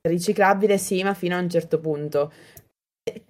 [0.02, 2.30] riciclabile sì, ma fino a un certo punto.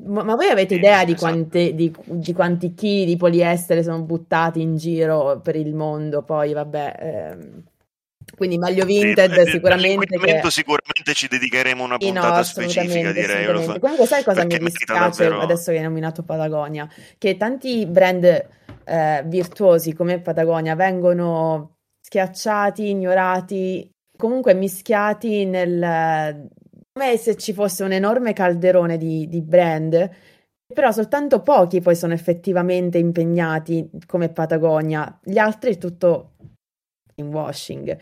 [0.04, 1.32] Ma, ma voi avete idea di, esatto.
[1.32, 6.22] quante, di, di, quanti chili di poliestere sono buttati in giro per il mondo?
[6.22, 7.62] Poi, vabbè, ehm,
[8.36, 10.18] quindi Maglio Vinted sì, sicuramente.
[10.18, 10.50] Che...
[10.50, 13.46] sicuramente ci dedicheremo una puntata no, specifica, direi.
[13.78, 15.40] Comunque, sai cosa mi dispiace davvero...
[15.40, 16.86] adesso che hai nominato Patagonia?
[17.16, 18.24] Che tanti brand
[18.84, 26.50] eh, virtuosi come Patagonia vengono schiacciati, ignorati, comunque mischiati nel
[26.92, 30.10] come se ci fosse un enorme calderone di, di brand,
[30.72, 36.32] però soltanto pochi poi sono effettivamente impegnati come Patagonia, gli altri è tutto
[37.16, 37.98] in washing.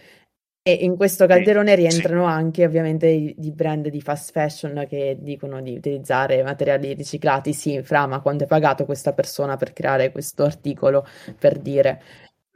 [0.63, 5.63] E in questo calderone rientrano anche ovviamente i, i, brand di fast fashion che dicono
[5.63, 7.55] di utilizzare materiali riciclati.
[7.55, 11.07] Sì, Fra, ma quanto è pagato questa persona per creare questo articolo?
[11.39, 12.03] Per dire.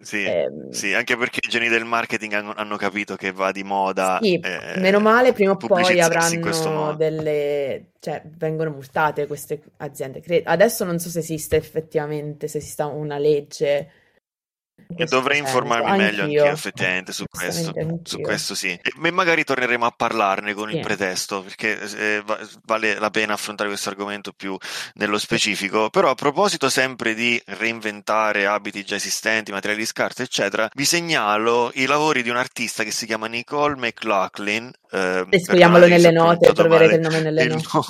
[0.04, 3.64] Sì, eh, sì, anche perché i geni del marketing hanno, hanno capito che va di
[3.64, 4.18] moda.
[4.20, 7.92] Sì, eh, meno male prima o poi avranno delle...
[8.00, 10.22] cioè vengono multate queste aziende.
[10.44, 13.90] Adesso non so se esiste effettivamente, se esista una legge
[14.96, 16.04] e dovrei informarmi anch'io.
[16.04, 18.78] meglio anch'io effettivamente su questo, su questo sì.
[18.82, 20.76] E magari torneremo a parlarne con sì.
[20.76, 22.22] il pretesto perché eh,
[22.64, 24.56] vale la pena affrontare questo argomento più
[24.94, 25.90] nello specifico.
[25.90, 31.70] Però a proposito sempre di reinventare abiti già esistenti, materiali di scarto, eccetera, vi segnalo
[31.74, 34.70] i lavori di un artista che si chiama Nicole McLaughlin.
[34.90, 37.66] Eh, Scriviamolo nelle note, troverete il nome nelle note.
[37.72, 37.84] No,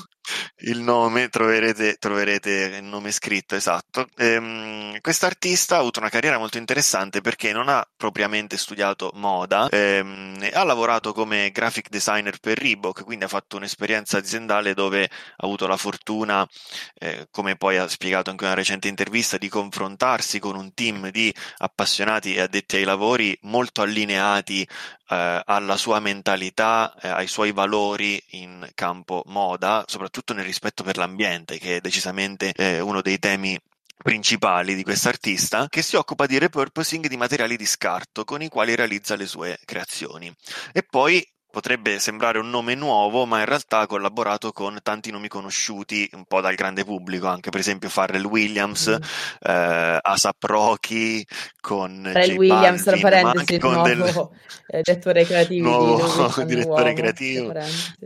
[0.62, 4.09] il nome troverete, troverete il nome scritto esatto.
[4.16, 6.74] Ehm, quest'artista ha avuto una carriera molto interessante
[7.21, 13.25] perché non ha propriamente studiato moda, ehm, ha lavorato come graphic designer per Reebok, quindi
[13.25, 15.09] ha fatto un'esperienza aziendale dove ha
[15.45, 16.47] avuto la fortuna,
[16.95, 21.11] eh, come poi ha spiegato anche in una recente intervista, di confrontarsi con un team
[21.11, 24.67] di appassionati e addetti ai lavori molto allineati
[25.09, 30.97] eh, alla sua mentalità, eh, ai suoi valori in campo moda, soprattutto nel rispetto per
[30.97, 33.59] l'ambiente, che è decisamente eh, uno dei temi
[34.02, 38.74] principali di quest'artista che si occupa di repurposing di materiali di scarto con i quali
[38.74, 40.33] realizza le sue creazioni.
[40.72, 45.28] E poi potrebbe sembrare un nome nuovo, ma in realtà ha collaborato con tanti nomi
[45.28, 49.48] conosciuti un po' dal grande pubblico, anche per esempio Farrell Williams, mm.
[49.48, 51.24] eh, Asap Rocky,
[51.61, 54.28] con Farrell Williams, Balvin, parentesi, con nuovo del...
[54.66, 57.52] Eh, direttore creativo nuovo direttore creativo,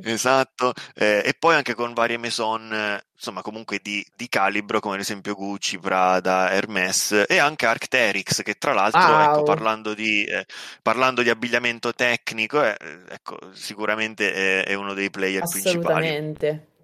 [0.02, 5.00] esatto, eh, e poi anche con varie maison insomma comunque di, di, calibro come ad
[5.00, 9.20] esempio Gucci, Prada, Hermes e anche Arcteryx che tra l'altro wow.
[9.20, 10.46] ecco, parlando, di, eh,
[10.82, 12.76] parlando, di, abbigliamento tecnico eh,
[13.08, 16.46] ecco, sicuramente è, è, uno dei player Assolutamente.
[16.46, 16.76] principali.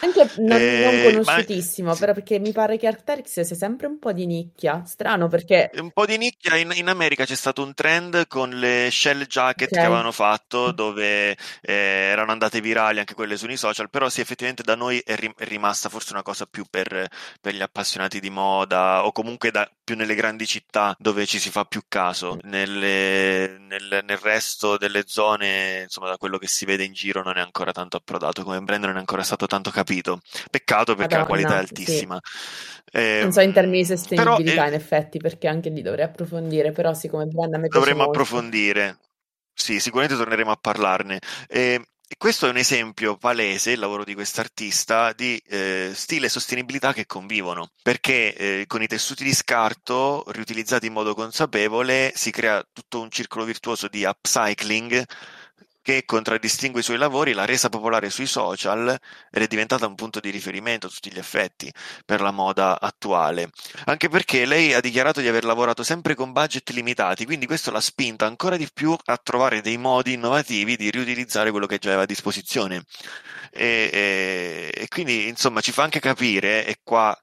[0.00, 1.96] Anche non, eh, non conosciutissimo, ma...
[1.96, 4.82] però perché mi pare che Arcteryx sia sempre un po' di nicchia.
[4.84, 5.70] Strano perché.
[5.76, 6.56] Un po' di nicchia.
[6.56, 9.80] In, in America c'è stato un trend con le shell jacket okay.
[9.80, 13.88] che avevano fatto, dove eh, erano andate virali anche quelle sui social.
[13.88, 17.08] Però sì, effettivamente da noi è, rim- è rimasta forse una cosa più per,
[17.40, 21.48] per, gli appassionati di moda o comunque da, più nelle grandi città dove ci si
[21.48, 22.36] fa più caso.
[22.42, 27.38] Nelle, nel, nel resto delle zone, insomma, da quello che si vede in giro, non
[27.38, 28.42] è ancora tanto approdato.
[28.42, 30.20] Come brand non è ancora stato tanto capito.
[30.50, 32.18] Peccato perché Madonna, la qualità è altissima.
[32.22, 32.90] Sì.
[32.90, 36.72] Eh, non so in termini di sostenibilità, però, in effetti, perché anche lì dovrei approfondire,
[36.72, 38.20] però siccome brand a me Dovremmo molto.
[38.20, 38.98] approfondire.
[39.54, 41.20] Sì, sicuramente torneremo a parlarne.
[41.48, 41.82] Eh,
[42.16, 47.04] questo è un esempio palese, il lavoro di quest'artista, di eh, stile e sostenibilità che
[47.06, 53.00] convivono, perché eh, con i tessuti di scarto riutilizzati in modo consapevole si crea tutto
[53.00, 55.04] un circolo virtuoso di upcycling
[55.88, 58.94] che contraddistingue i suoi lavori, l'ha resa popolare sui social
[59.30, 61.72] ed è diventata un punto di riferimento a tutti gli effetti
[62.04, 63.48] per la moda attuale.
[63.86, 67.80] Anche perché lei ha dichiarato di aver lavorato sempre con budget limitati, quindi questo l'ha
[67.80, 72.02] spinta ancora di più a trovare dei modi innovativi di riutilizzare quello che già aveva
[72.02, 72.84] a disposizione.
[73.50, 77.18] E, e, e quindi, insomma, ci fa anche capire, e qua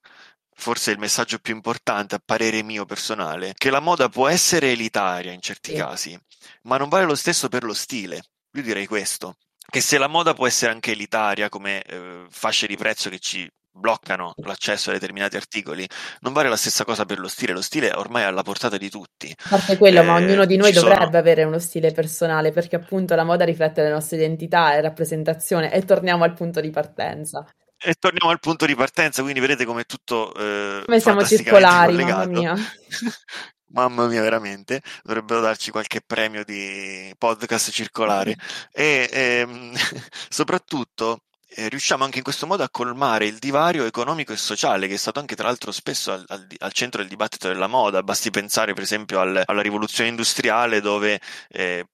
[0.56, 5.34] forse il messaggio più importante a parere mio personale, che la moda può essere elitaria
[5.34, 5.78] in certi sì.
[5.78, 6.20] casi,
[6.64, 8.24] ma non vale lo stesso per lo stile.
[8.56, 9.36] Io direi questo,
[9.70, 13.52] che se la moda può essere anche elitaria come eh, fasce di prezzo che ci
[13.70, 15.86] bloccano l'accesso a determinati articoli,
[16.22, 17.52] non vale la stessa cosa per lo stile.
[17.52, 19.30] Lo stile è ormai alla portata di tutti.
[19.38, 21.18] A parte quello, eh, ma ognuno di noi dovrebbe sono...
[21.18, 25.84] avere uno stile personale perché appunto la moda riflette le nostre identità e rappresentazione e
[25.84, 27.46] torniamo al punto di partenza.
[27.78, 31.96] E torniamo al punto di partenza, quindi vedete come è tutto eh, come siamo circolari,
[31.96, 32.56] mamma mia.
[33.76, 38.36] mamma mia, veramente, dovrebbero darci qualche premio di podcast circolare.
[38.72, 39.74] e ehm,
[40.30, 41.25] soprattutto
[41.56, 44.98] eh, riusciamo anche in questo modo a colmare il divario economico e sociale, che è
[44.98, 48.04] stato anche tra l'altro spesso al, al, al centro del dibattito della moda.
[48.04, 51.88] Basti pensare, per esempio, al, alla rivoluzione industriale, dove eh,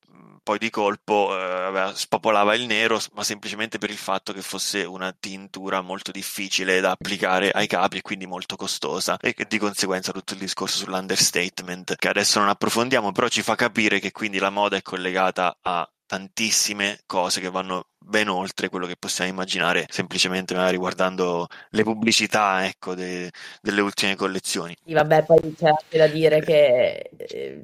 [0.43, 5.15] poi di colpo eh, spopolava il nero, ma semplicemente per il fatto che fosse una
[5.17, 10.11] tintura molto difficile da applicare ai capi e quindi molto costosa e che di conseguenza
[10.11, 14.49] tutto il discorso sull'understatement che adesso non approfondiamo, però ci fa capire che quindi la
[14.49, 20.53] moda è collegata a tantissime cose che vanno ben oltre quello che possiamo immaginare semplicemente
[20.53, 24.75] magari guardando le pubblicità ecco, de, delle ultime collezioni.
[24.83, 27.63] Sì, vabbè, poi c'è anche da dire che eh,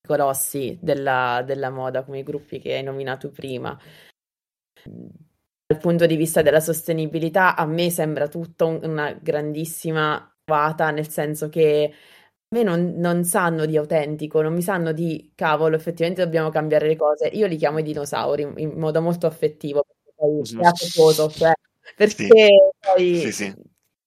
[0.00, 3.78] grossi della, della moda, come i gruppi che hai nominato prima.
[4.82, 10.34] Dal punto di vista della sostenibilità, a me sembra tutto una grandissima
[10.90, 11.94] nel senso che
[12.52, 16.96] me non, non, sanno di autentico, non mi sanno di cavolo, effettivamente dobbiamo cambiare le
[16.96, 17.26] cose.
[17.28, 21.52] Io li chiamo i dinosauri in, modo molto affettivo, perché poi è affettuoso, cioè,
[21.96, 22.58] perché sì.
[22.78, 23.54] poi sì, sì.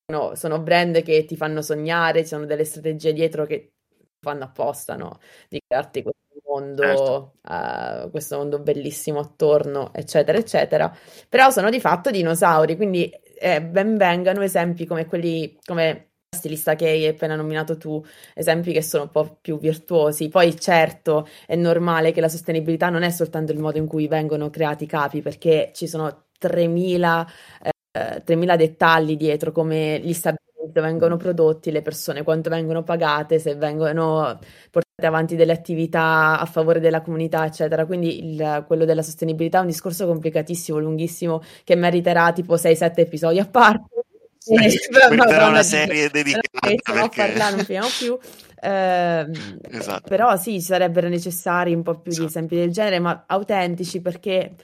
[0.08, 3.73] No, sono brand che ti fanno sognare, ci sono delle strategie dietro che
[4.19, 5.19] fanno apposta, no?
[5.49, 7.34] Di crearti questo mondo, certo.
[7.41, 10.95] uh, questo mondo bellissimo attorno, eccetera, eccetera.
[11.27, 16.04] Però sono di fatto dinosauri, quindi eh, ben vengano esempi come quelli, come
[16.36, 18.04] stilista che hai appena nominato tu,
[18.36, 20.30] esempi che sono un po' più virtuosi.
[20.30, 24.50] Poi certo è normale che la sostenibilità non è soltanto il modo in cui vengono
[24.52, 27.28] creati i capi, perché ci sono 3000,
[27.63, 30.43] eh, 3000 dettagli dietro, come gli stabilimenti
[30.80, 36.80] vengono prodotti, le persone quanto vengono pagate, se vengono portate avanti delle attività a favore
[36.80, 37.86] della comunità, eccetera.
[37.86, 43.39] Quindi il, quello della sostenibilità è un discorso complicatissimo, lunghissimo, che meriterà tipo 6-7 episodi
[43.39, 44.04] a parte.
[44.45, 44.53] Sì,
[44.91, 46.67] meriterà una serie dedicata.
[46.67, 47.15] Okay, perché...
[47.15, 48.17] parlare, non finiamo più.
[48.62, 49.29] Eh,
[49.71, 50.08] esatto.
[50.08, 52.27] Però sì, sarebbero necessari un po' più esatto.
[52.27, 54.55] di esempi del genere, ma autentici perché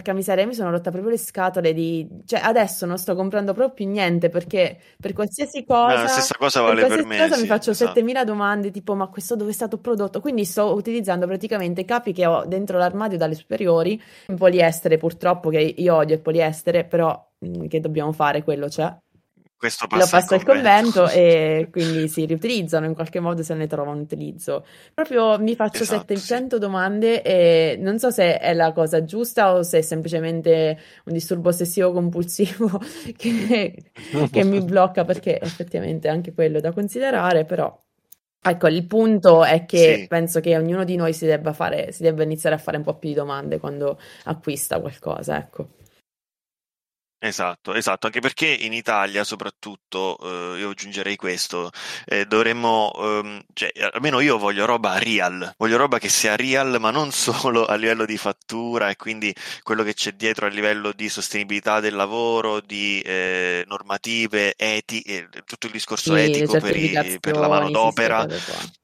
[0.00, 2.08] Porca miseria, mi sono rotta proprio le scatole di...
[2.24, 5.94] Cioè, adesso non sto comprando proprio più niente perché per qualsiasi cosa...
[5.94, 7.18] No, la stessa cosa vale per, per me.
[7.18, 7.90] cosa sì, mi faccio esatto.
[7.92, 10.22] 7000 domande tipo ma questo dove è stato prodotto?
[10.22, 15.74] Quindi sto utilizzando praticamente capi che ho dentro l'armadio dalle superiori in poliestere purtroppo che
[15.76, 18.90] io odio il poliestere però mm, che dobbiamo fare quello c'è
[19.60, 21.06] questo passa lo passo al convento.
[21.10, 24.64] e quindi si riutilizzano in qualche modo se ne trova un utilizzo.
[24.94, 26.60] Proprio mi faccio esatto, 700 sì.
[26.62, 31.50] domande e non so se è la cosa giusta o se è semplicemente un disturbo
[31.50, 32.80] ossessivo compulsivo
[33.14, 33.74] che,
[34.30, 37.78] che mi blocca perché effettivamente è anche quello da considerare, però
[38.42, 40.06] Ecco, il punto è che sì.
[40.08, 42.94] penso che ognuno di noi si debba, fare, si debba iniziare a fare un po'
[42.94, 45.68] più di domande quando acquista qualcosa, ecco.
[47.22, 50.16] Esatto, esatto, anche perché in Italia soprattutto,
[50.54, 51.70] eh, io aggiungerei questo,
[52.06, 56.90] eh, dovremmo, ehm, cioè, almeno io voglio roba real, voglio roba che sia real, ma
[56.90, 57.12] non
[57.52, 61.80] solo a livello di fattura e quindi quello che c'è dietro a livello di sostenibilità
[61.80, 65.02] del lavoro, di eh, normative, eti,
[65.44, 68.26] tutto il discorso sì, etico per, i, per, la manodopera,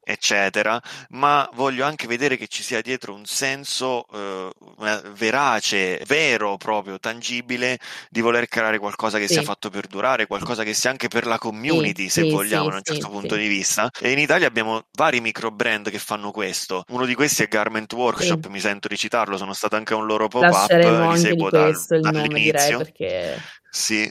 [0.03, 6.99] eccetera, ma voglio anche vedere che ci sia dietro un senso eh, verace, vero proprio,
[6.99, 7.79] tangibile
[8.11, 9.33] di voler creare qualcosa che sì.
[9.33, 12.69] sia fatto per durare, qualcosa che sia anche per la community, sì, se sì, vogliamo,
[12.69, 13.89] da un certo punto di vista.
[13.99, 16.83] E in Italia abbiamo vari micro brand che fanno questo.
[16.89, 20.05] Uno di questi è Garment Workshop, mi sento di citarlo, sono stato anche a un
[20.05, 22.77] loro pop-up, li seguo questo, dall'inizio.
[22.77, 23.41] Perché...
[23.69, 24.09] Sì,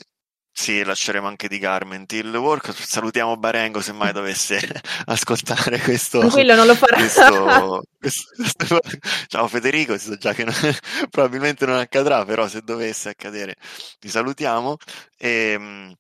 [0.59, 2.73] sì, lasceremo anche di Garment il work.
[2.75, 4.59] Salutiamo Barengo se mai dovesse
[5.05, 6.21] ascoltare questo.
[6.21, 6.97] Tranquillo, non lo farà.
[6.97, 8.81] Questo, questo,
[9.27, 10.55] ciao Federico, so già che non,
[11.11, 13.57] probabilmente non accadrà, però se dovesse accadere
[13.99, 14.79] ti salutiamo.
[15.19, 15.95] E, ehm,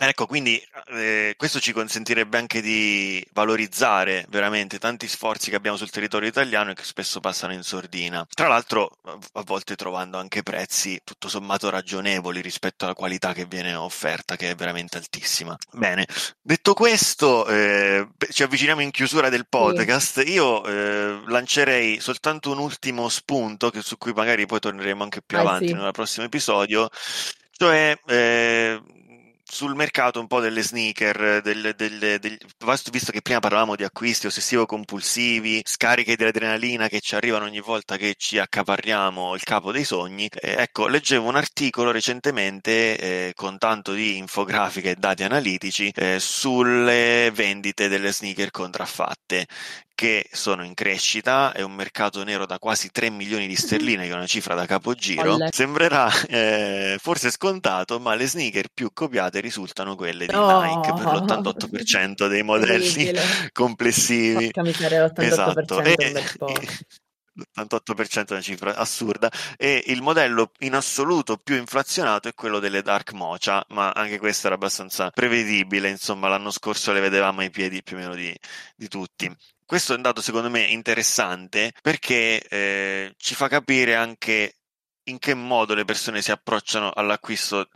[0.00, 5.90] Ecco, quindi eh, questo ci consentirebbe anche di valorizzare veramente tanti sforzi che abbiamo sul
[5.90, 8.26] territorio italiano e che spesso passano in sordina.
[8.32, 13.74] Tra l'altro, a volte trovando anche prezzi tutto sommato ragionevoli rispetto alla qualità che viene
[13.74, 15.56] offerta, che è veramente altissima.
[15.72, 16.06] Bene,
[16.40, 20.22] detto questo, eh, ci avviciniamo in chiusura del podcast.
[20.26, 25.36] Io eh, lancerei soltanto un ultimo spunto, che, su cui magari poi torneremo anche più
[25.36, 25.74] ah, avanti sì.
[25.74, 26.88] nel prossimo episodio,
[27.52, 28.80] cioè eh,
[29.52, 32.38] sul mercato un po' delle sneaker, del, del, del,
[32.90, 37.98] visto che prima parlavamo di acquisti ossessivo-compulsivi, scariche di adrenalina che ci arrivano ogni volta
[37.98, 43.58] che ci accaparriamo il capo dei sogni, eh, ecco, leggevo un articolo recentemente eh, con
[43.58, 49.46] tanto di infografiche e dati analitici eh, sulle vendite delle sneaker contraffatte
[50.02, 54.10] che sono in crescita, è un mercato nero da quasi 3 milioni di sterline, che
[54.10, 55.34] è una cifra da capogiro.
[55.34, 55.50] Olle.
[55.52, 60.60] Sembrerà eh, forse scontato, ma le sneaker più copiate risultano quelle di oh.
[60.60, 63.12] Nike per l'88% dei modelli
[63.52, 64.50] complessivi.
[64.50, 65.82] Porca miseria, l'88% esatto.
[66.36, 66.52] po'.
[67.34, 72.82] l'88% è una cifra assurda e il modello in assoluto più inflazionato è quello delle
[72.82, 77.82] Dark Mocha ma anche questo era abbastanza prevedibile insomma l'anno scorso le vedevamo ai piedi
[77.82, 78.36] più o meno di,
[78.76, 79.34] di tutti
[79.72, 84.58] questo è un dato secondo me interessante perché eh, ci fa capire anche
[85.04, 87.70] in che modo le persone si approcciano all'acquisto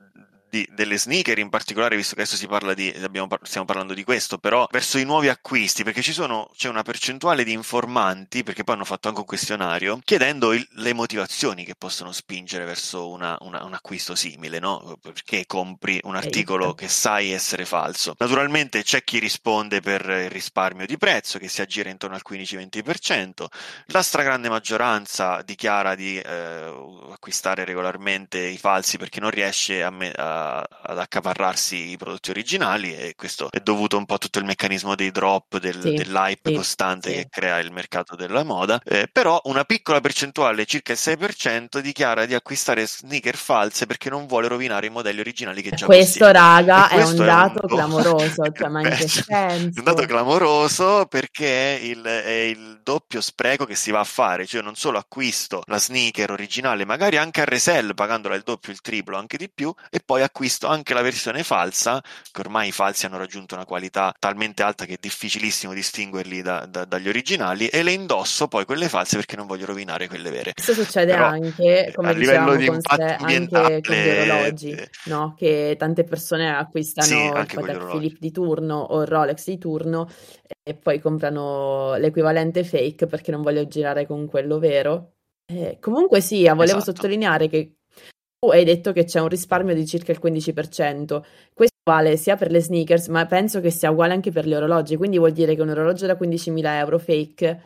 [0.57, 4.05] di, delle sneaker in particolare, visto che adesso si parla di, abbiamo, stiamo parlando di
[4.05, 8.65] questo, però verso i nuovi acquisti, perché ci sono, c'è una percentuale di informanti, perché
[8.65, 13.37] poi hanno fatto anche un questionario, chiedendo il, le motivazioni che possono spingere verso una,
[13.41, 14.99] una, un acquisto simile, no?
[15.01, 18.15] Perché compri un articolo che sai essere falso.
[18.19, 23.45] Naturalmente c'è chi risponde per il risparmio di prezzo, che si aggira intorno al 15-20%,
[23.87, 26.73] la stragrande maggioranza dichiara di eh,
[27.13, 32.95] acquistare regolarmente i falsi perché non riesce a, me, a ad accaparrarsi i prodotti originali
[32.95, 36.51] e questo è dovuto un po' a tutto il meccanismo dei drop, del, sì, dell'hype
[36.51, 37.17] sì, costante sì.
[37.17, 42.27] che crea il mercato della moda, eh, però una piccola percentuale, circa il 6%, dichiara
[42.27, 46.39] di acquistare sneaker false perché non vuole rovinare i modelli originali che già questo, possiede.
[46.39, 49.77] raga, è un dato un clamoroso, cioè, ma in che senso?
[49.77, 54.05] È un dato clamoroso perché è il, è il doppio spreco che si va a
[54.05, 58.73] fare, cioè non solo acquisto la sneaker originale, magari anche a resell pagandola il doppio,
[58.73, 60.36] il triplo, anche di più, e poi acquisto
[60.67, 64.95] anche la versione falsa, che ormai i falsi hanno raggiunto una qualità talmente alta che
[64.95, 69.47] è difficilissimo distinguerli da, da, dagli originali, e le indosso poi quelle false perché non
[69.47, 70.53] voglio rovinare quelle vere.
[70.53, 74.91] Questo succede Però, anche, come a livello di impatto ambientale, anche con gli orologi, eh,
[75.05, 75.35] no?
[75.37, 80.09] che tante persone acquistano sì, il Patek Philippe di turno o il Rolex di turno
[80.63, 85.13] e poi comprano l'equivalente fake perché non voglio girare con quello vero.
[85.47, 86.93] Eh, comunque sì, volevo esatto.
[86.93, 87.77] sottolineare che
[88.51, 91.23] hai detto che c'è un risparmio di circa il 15%.
[91.53, 94.97] Questo vale sia per le sneakers, ma penso che sia uguale anche per gli orologi.
[94.97, 97.63] Quindi vuol dire che un orologio da 15.000 euro fake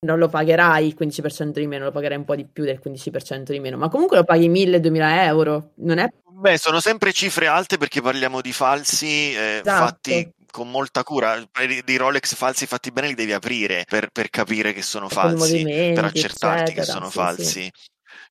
[0.00, 3.50] non lo pagherai il 15% di meno, lo pagherai un po' di più del 15%
[3.50, 5.70] di meno, ma comunque lo paghi 1.000-2.000 euro.
[5.76, 6.08] Non è...
[6.24, 9.84] Beh, sono sempre cifre alte perché parliamo di falsi eh, esatto.
[9.84, 11.42] fatti con molta cura.
[11.84, 16.04] Di Rolex falsi fatti bene li devi aprire per, per capire che sono falsi, per
[16.04, 17.44] accertarti eccetera, che sono sì, falsi.
[17.44, 17.72] Sì.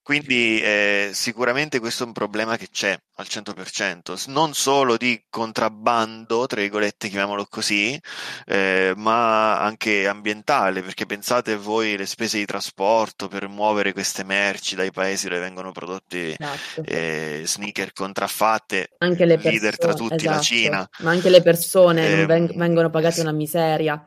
[0.08, 6.45] Quindi eh, sicuramente questo è un problema che c'è al 100%, non solo di contrabbando,
[6.45, 7.99] tra virgolette, chiamiamolo così,
[8.45, 14.76] eh, ma anche ambientale, perché pensate voi le spese di trasporto per muovere queste merci
[14.76, 16.84] dai paesi dove vengono prodotti esatto.
[16.86, 20.32] eh, sneaker contraffatte, anche le persone, leader tra tutti esatto.
[20.32, 20.89] la Cina.
[20.99, 24.01] Ma anche le persone veng- ehm, vengono pagate una miseria.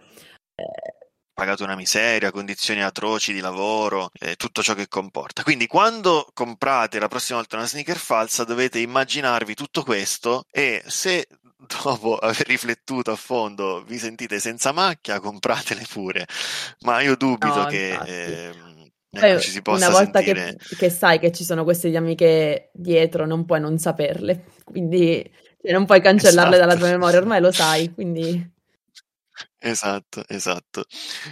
[0.54, 0.98] Eh,
[1.32, 5.42] pagato una miseria, condizioni atroci di lavoro, eh, tutto ciò che comporta.
[5.42, 11.26] Quindi quando comprate la prossima volta una sneaker falsa dovete immaginarvi tutto questo e se
[11.82, 16.26] dopo aver riflettuto a fondo vi sentite senza macchia, compratele pure.
[16.80, 17.98] Ma io dubito no, che...
[18.04, 18.52] Eh,
[19.40, 20.56] ci si possa una volta sentire...
[20.56, 25.28] che, che, sai che ci sono queste dinamiche dietro, non puoi non saperle, quindi
[25.60, 26.68] cioè, non puoi cancellarle esatto.
[26.68, 28.58] dalla tua memoria, ormai lo sai, quindi
[29.62, 30.84] Esatto, esatto.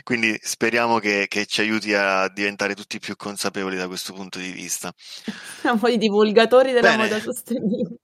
[0.02, 4.50] Quindi speriamo che, che, ci aiuti a diventare tutti più consapevoli da questo punto di
[4.50, 4.92] vista.
[5.60, 7.04] Siamo i divulgatori della Bene.
[7.04, 8.00] moda sostenibile.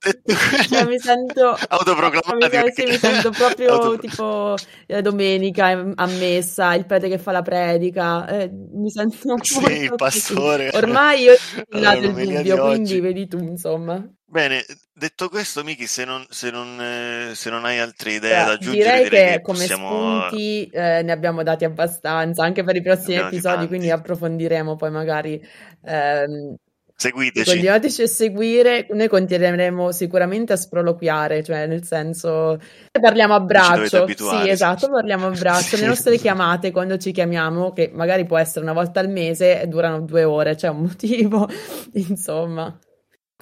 [0.67, 2.57] cioè, mi sento autoproclamati.
[2.57, 3.99] Mi, sì, mi sento proprio Autopro...
[3.99, 8.27] tipo la domenica a messa, il prete che fa la predica.
[8.27, 10.71] Eh, mi sento sì, il pastore.
[10.73, 11.37] Ormai io ho
[11.77, 14.03] allora, il dubbio, quindi vedi tu, insomma.
[14.25, 14.65] Bene,
[14.95, 18.53] detto questo, Miki, se non, se, non, eh, se non, hai altre idee Beh, da
[18.53, 20.27] aggiungere, direi, direi che, che come possiamo...
[20.29, 25.47] spunti eh, ne abbiamo dati abbastanza anche per i prossimi episodi, quindi approfondiremo poi magari
[25.85, 26.57] ehm,
[26.97, 27.51] Seguiteci.
[27.51, 32.59] Continuateci a seguire, noi continueremo sicuramente a sproloquiare, cioè nel senso
[32.93, 34.07] parliamo a braccio.
[34.07, 35.77] Sì, esatto, parliamo a braccio.
[35.77, 40.03] Le nostre chiamate quando ci chiamiamo, che magari può essere una volta al mese, durano
[40.03, 41.49] due ore, c'è un motivo,
[41.95, 42.79] insomma.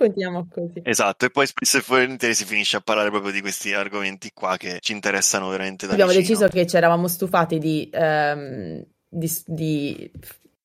[0.03, 0.81] Continuiamo così.
[0.83, 4.57] Esatto, e poi spesso e volentieri si finisce a parlare proprio di questi argomenti qua
[4.57, 6.29] che ci interessano veramente da Abbiamo vicino.
[6.29, 10.11] deciso che ci eravamo stufati di, ehm, di, di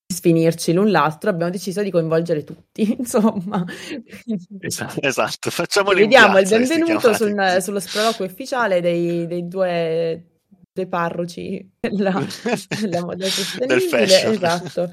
[0.07, 3.63] sfinirci l'un l'altro, abbiamo deciso di coinvolgere tutti, insomma.
[4.59, 5.51] Esatto, esatto.
[5.51, 10.23] facciamoli Vi diamo il benvenuto sul, sullo sproloquio ufficiale dei, dei due
[10.77, 12.13] dei parroci della,
[12.79, 14.03] della moda sostenibile.
[14.03, 14.91] Esatto.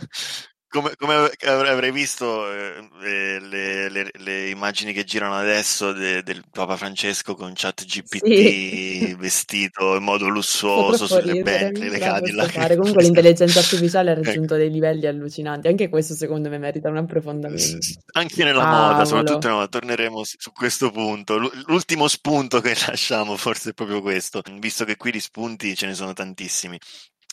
[0.74, 6.76] Come, come, avrei visto eh, le, le, le, immagini che girano adesso de, del Papa
[6.76, 9.14] Francesco con chat GPT sì.
[9.16, 12.76] vestito in modo lussuoso sulle Bentley, le Cadillac.
[12.76, 14.64] Comunque l'intelligenza artificiale ha raggiunto ecco.
[14.64, 17.78] dei livelli allucinanti, anche questo secondo me merita un approfondimento.
[18.14, 18.92] Anche nella Cavolo.
[18.92, 21.38] moda, soprattutto no, torneremo su questo punto.
[21.66, 25.94] L'ultimo spunto che lasciamo forse è proprio questo, visto che qui di spunti ce ne
[25.94, 26.76] sono tantissimi.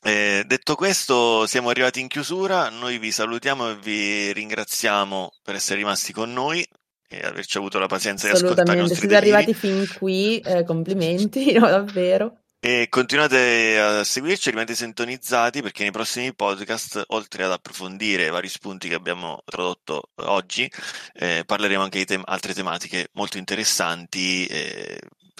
[0.03, 2.69] Eh, detto questo, siamo arrivati in chiusura.
[2.69, 6.67] Noi vi salutiamo e vi ringraziamo per essere rimasti con noi
[7.07, 11.51] e averci avuto la pazienza di ascoltare i nostri siete arrivati fin qui, eh, complimenti,
[11.59, 12.37] no, davvero.
[12.63, 18.87] E continuate a seguirci, rimanete sintonizzati perché nei prossimi podcast, oltre ad approfondire vari spunti
[18.87, 20.71] che abbiamo introdotto oggi,
[21.13, 24.45] eh, parleremo anche di te- altre tematiche molto interessanti.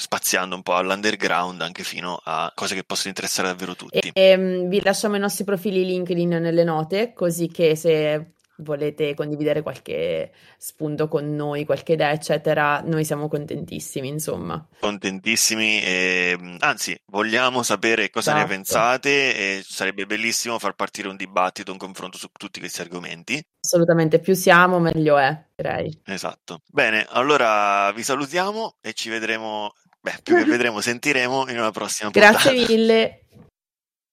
[0.02, 4.00] Spaziando un po' all'underground anche fino a cose che possono interessare davvero tutti.
[4.00, 9.14] E, e, ehm, vi lasciamo i nostri profili LinkedIn nelle note, così che se volete
[9.14, 14.66] condividere qualche spunto con noi, qualche idea, eccetera, noi siamo contentissimi, insomma.
[14.80, 18.48] Contentissimi, e, anzi, vogliamo sapere cosa esatto.
[18.48, 23.44] ne pensate e sarebbe bellissimo far partire un dibattito, un confronto su tutti questi argomenti.
[23.62, 26.02] Assolutamente, più siamo, meglio è, direi.
[26.06, 26.62] Esatto.
[26.68, 32.10] Bene, allora vi salutiamo e ci vedremo Beh, più che vedremo, sentiremo in una prossima
[32.10, 32.50] puntata.
[32.52, 33.22] Grazie mille.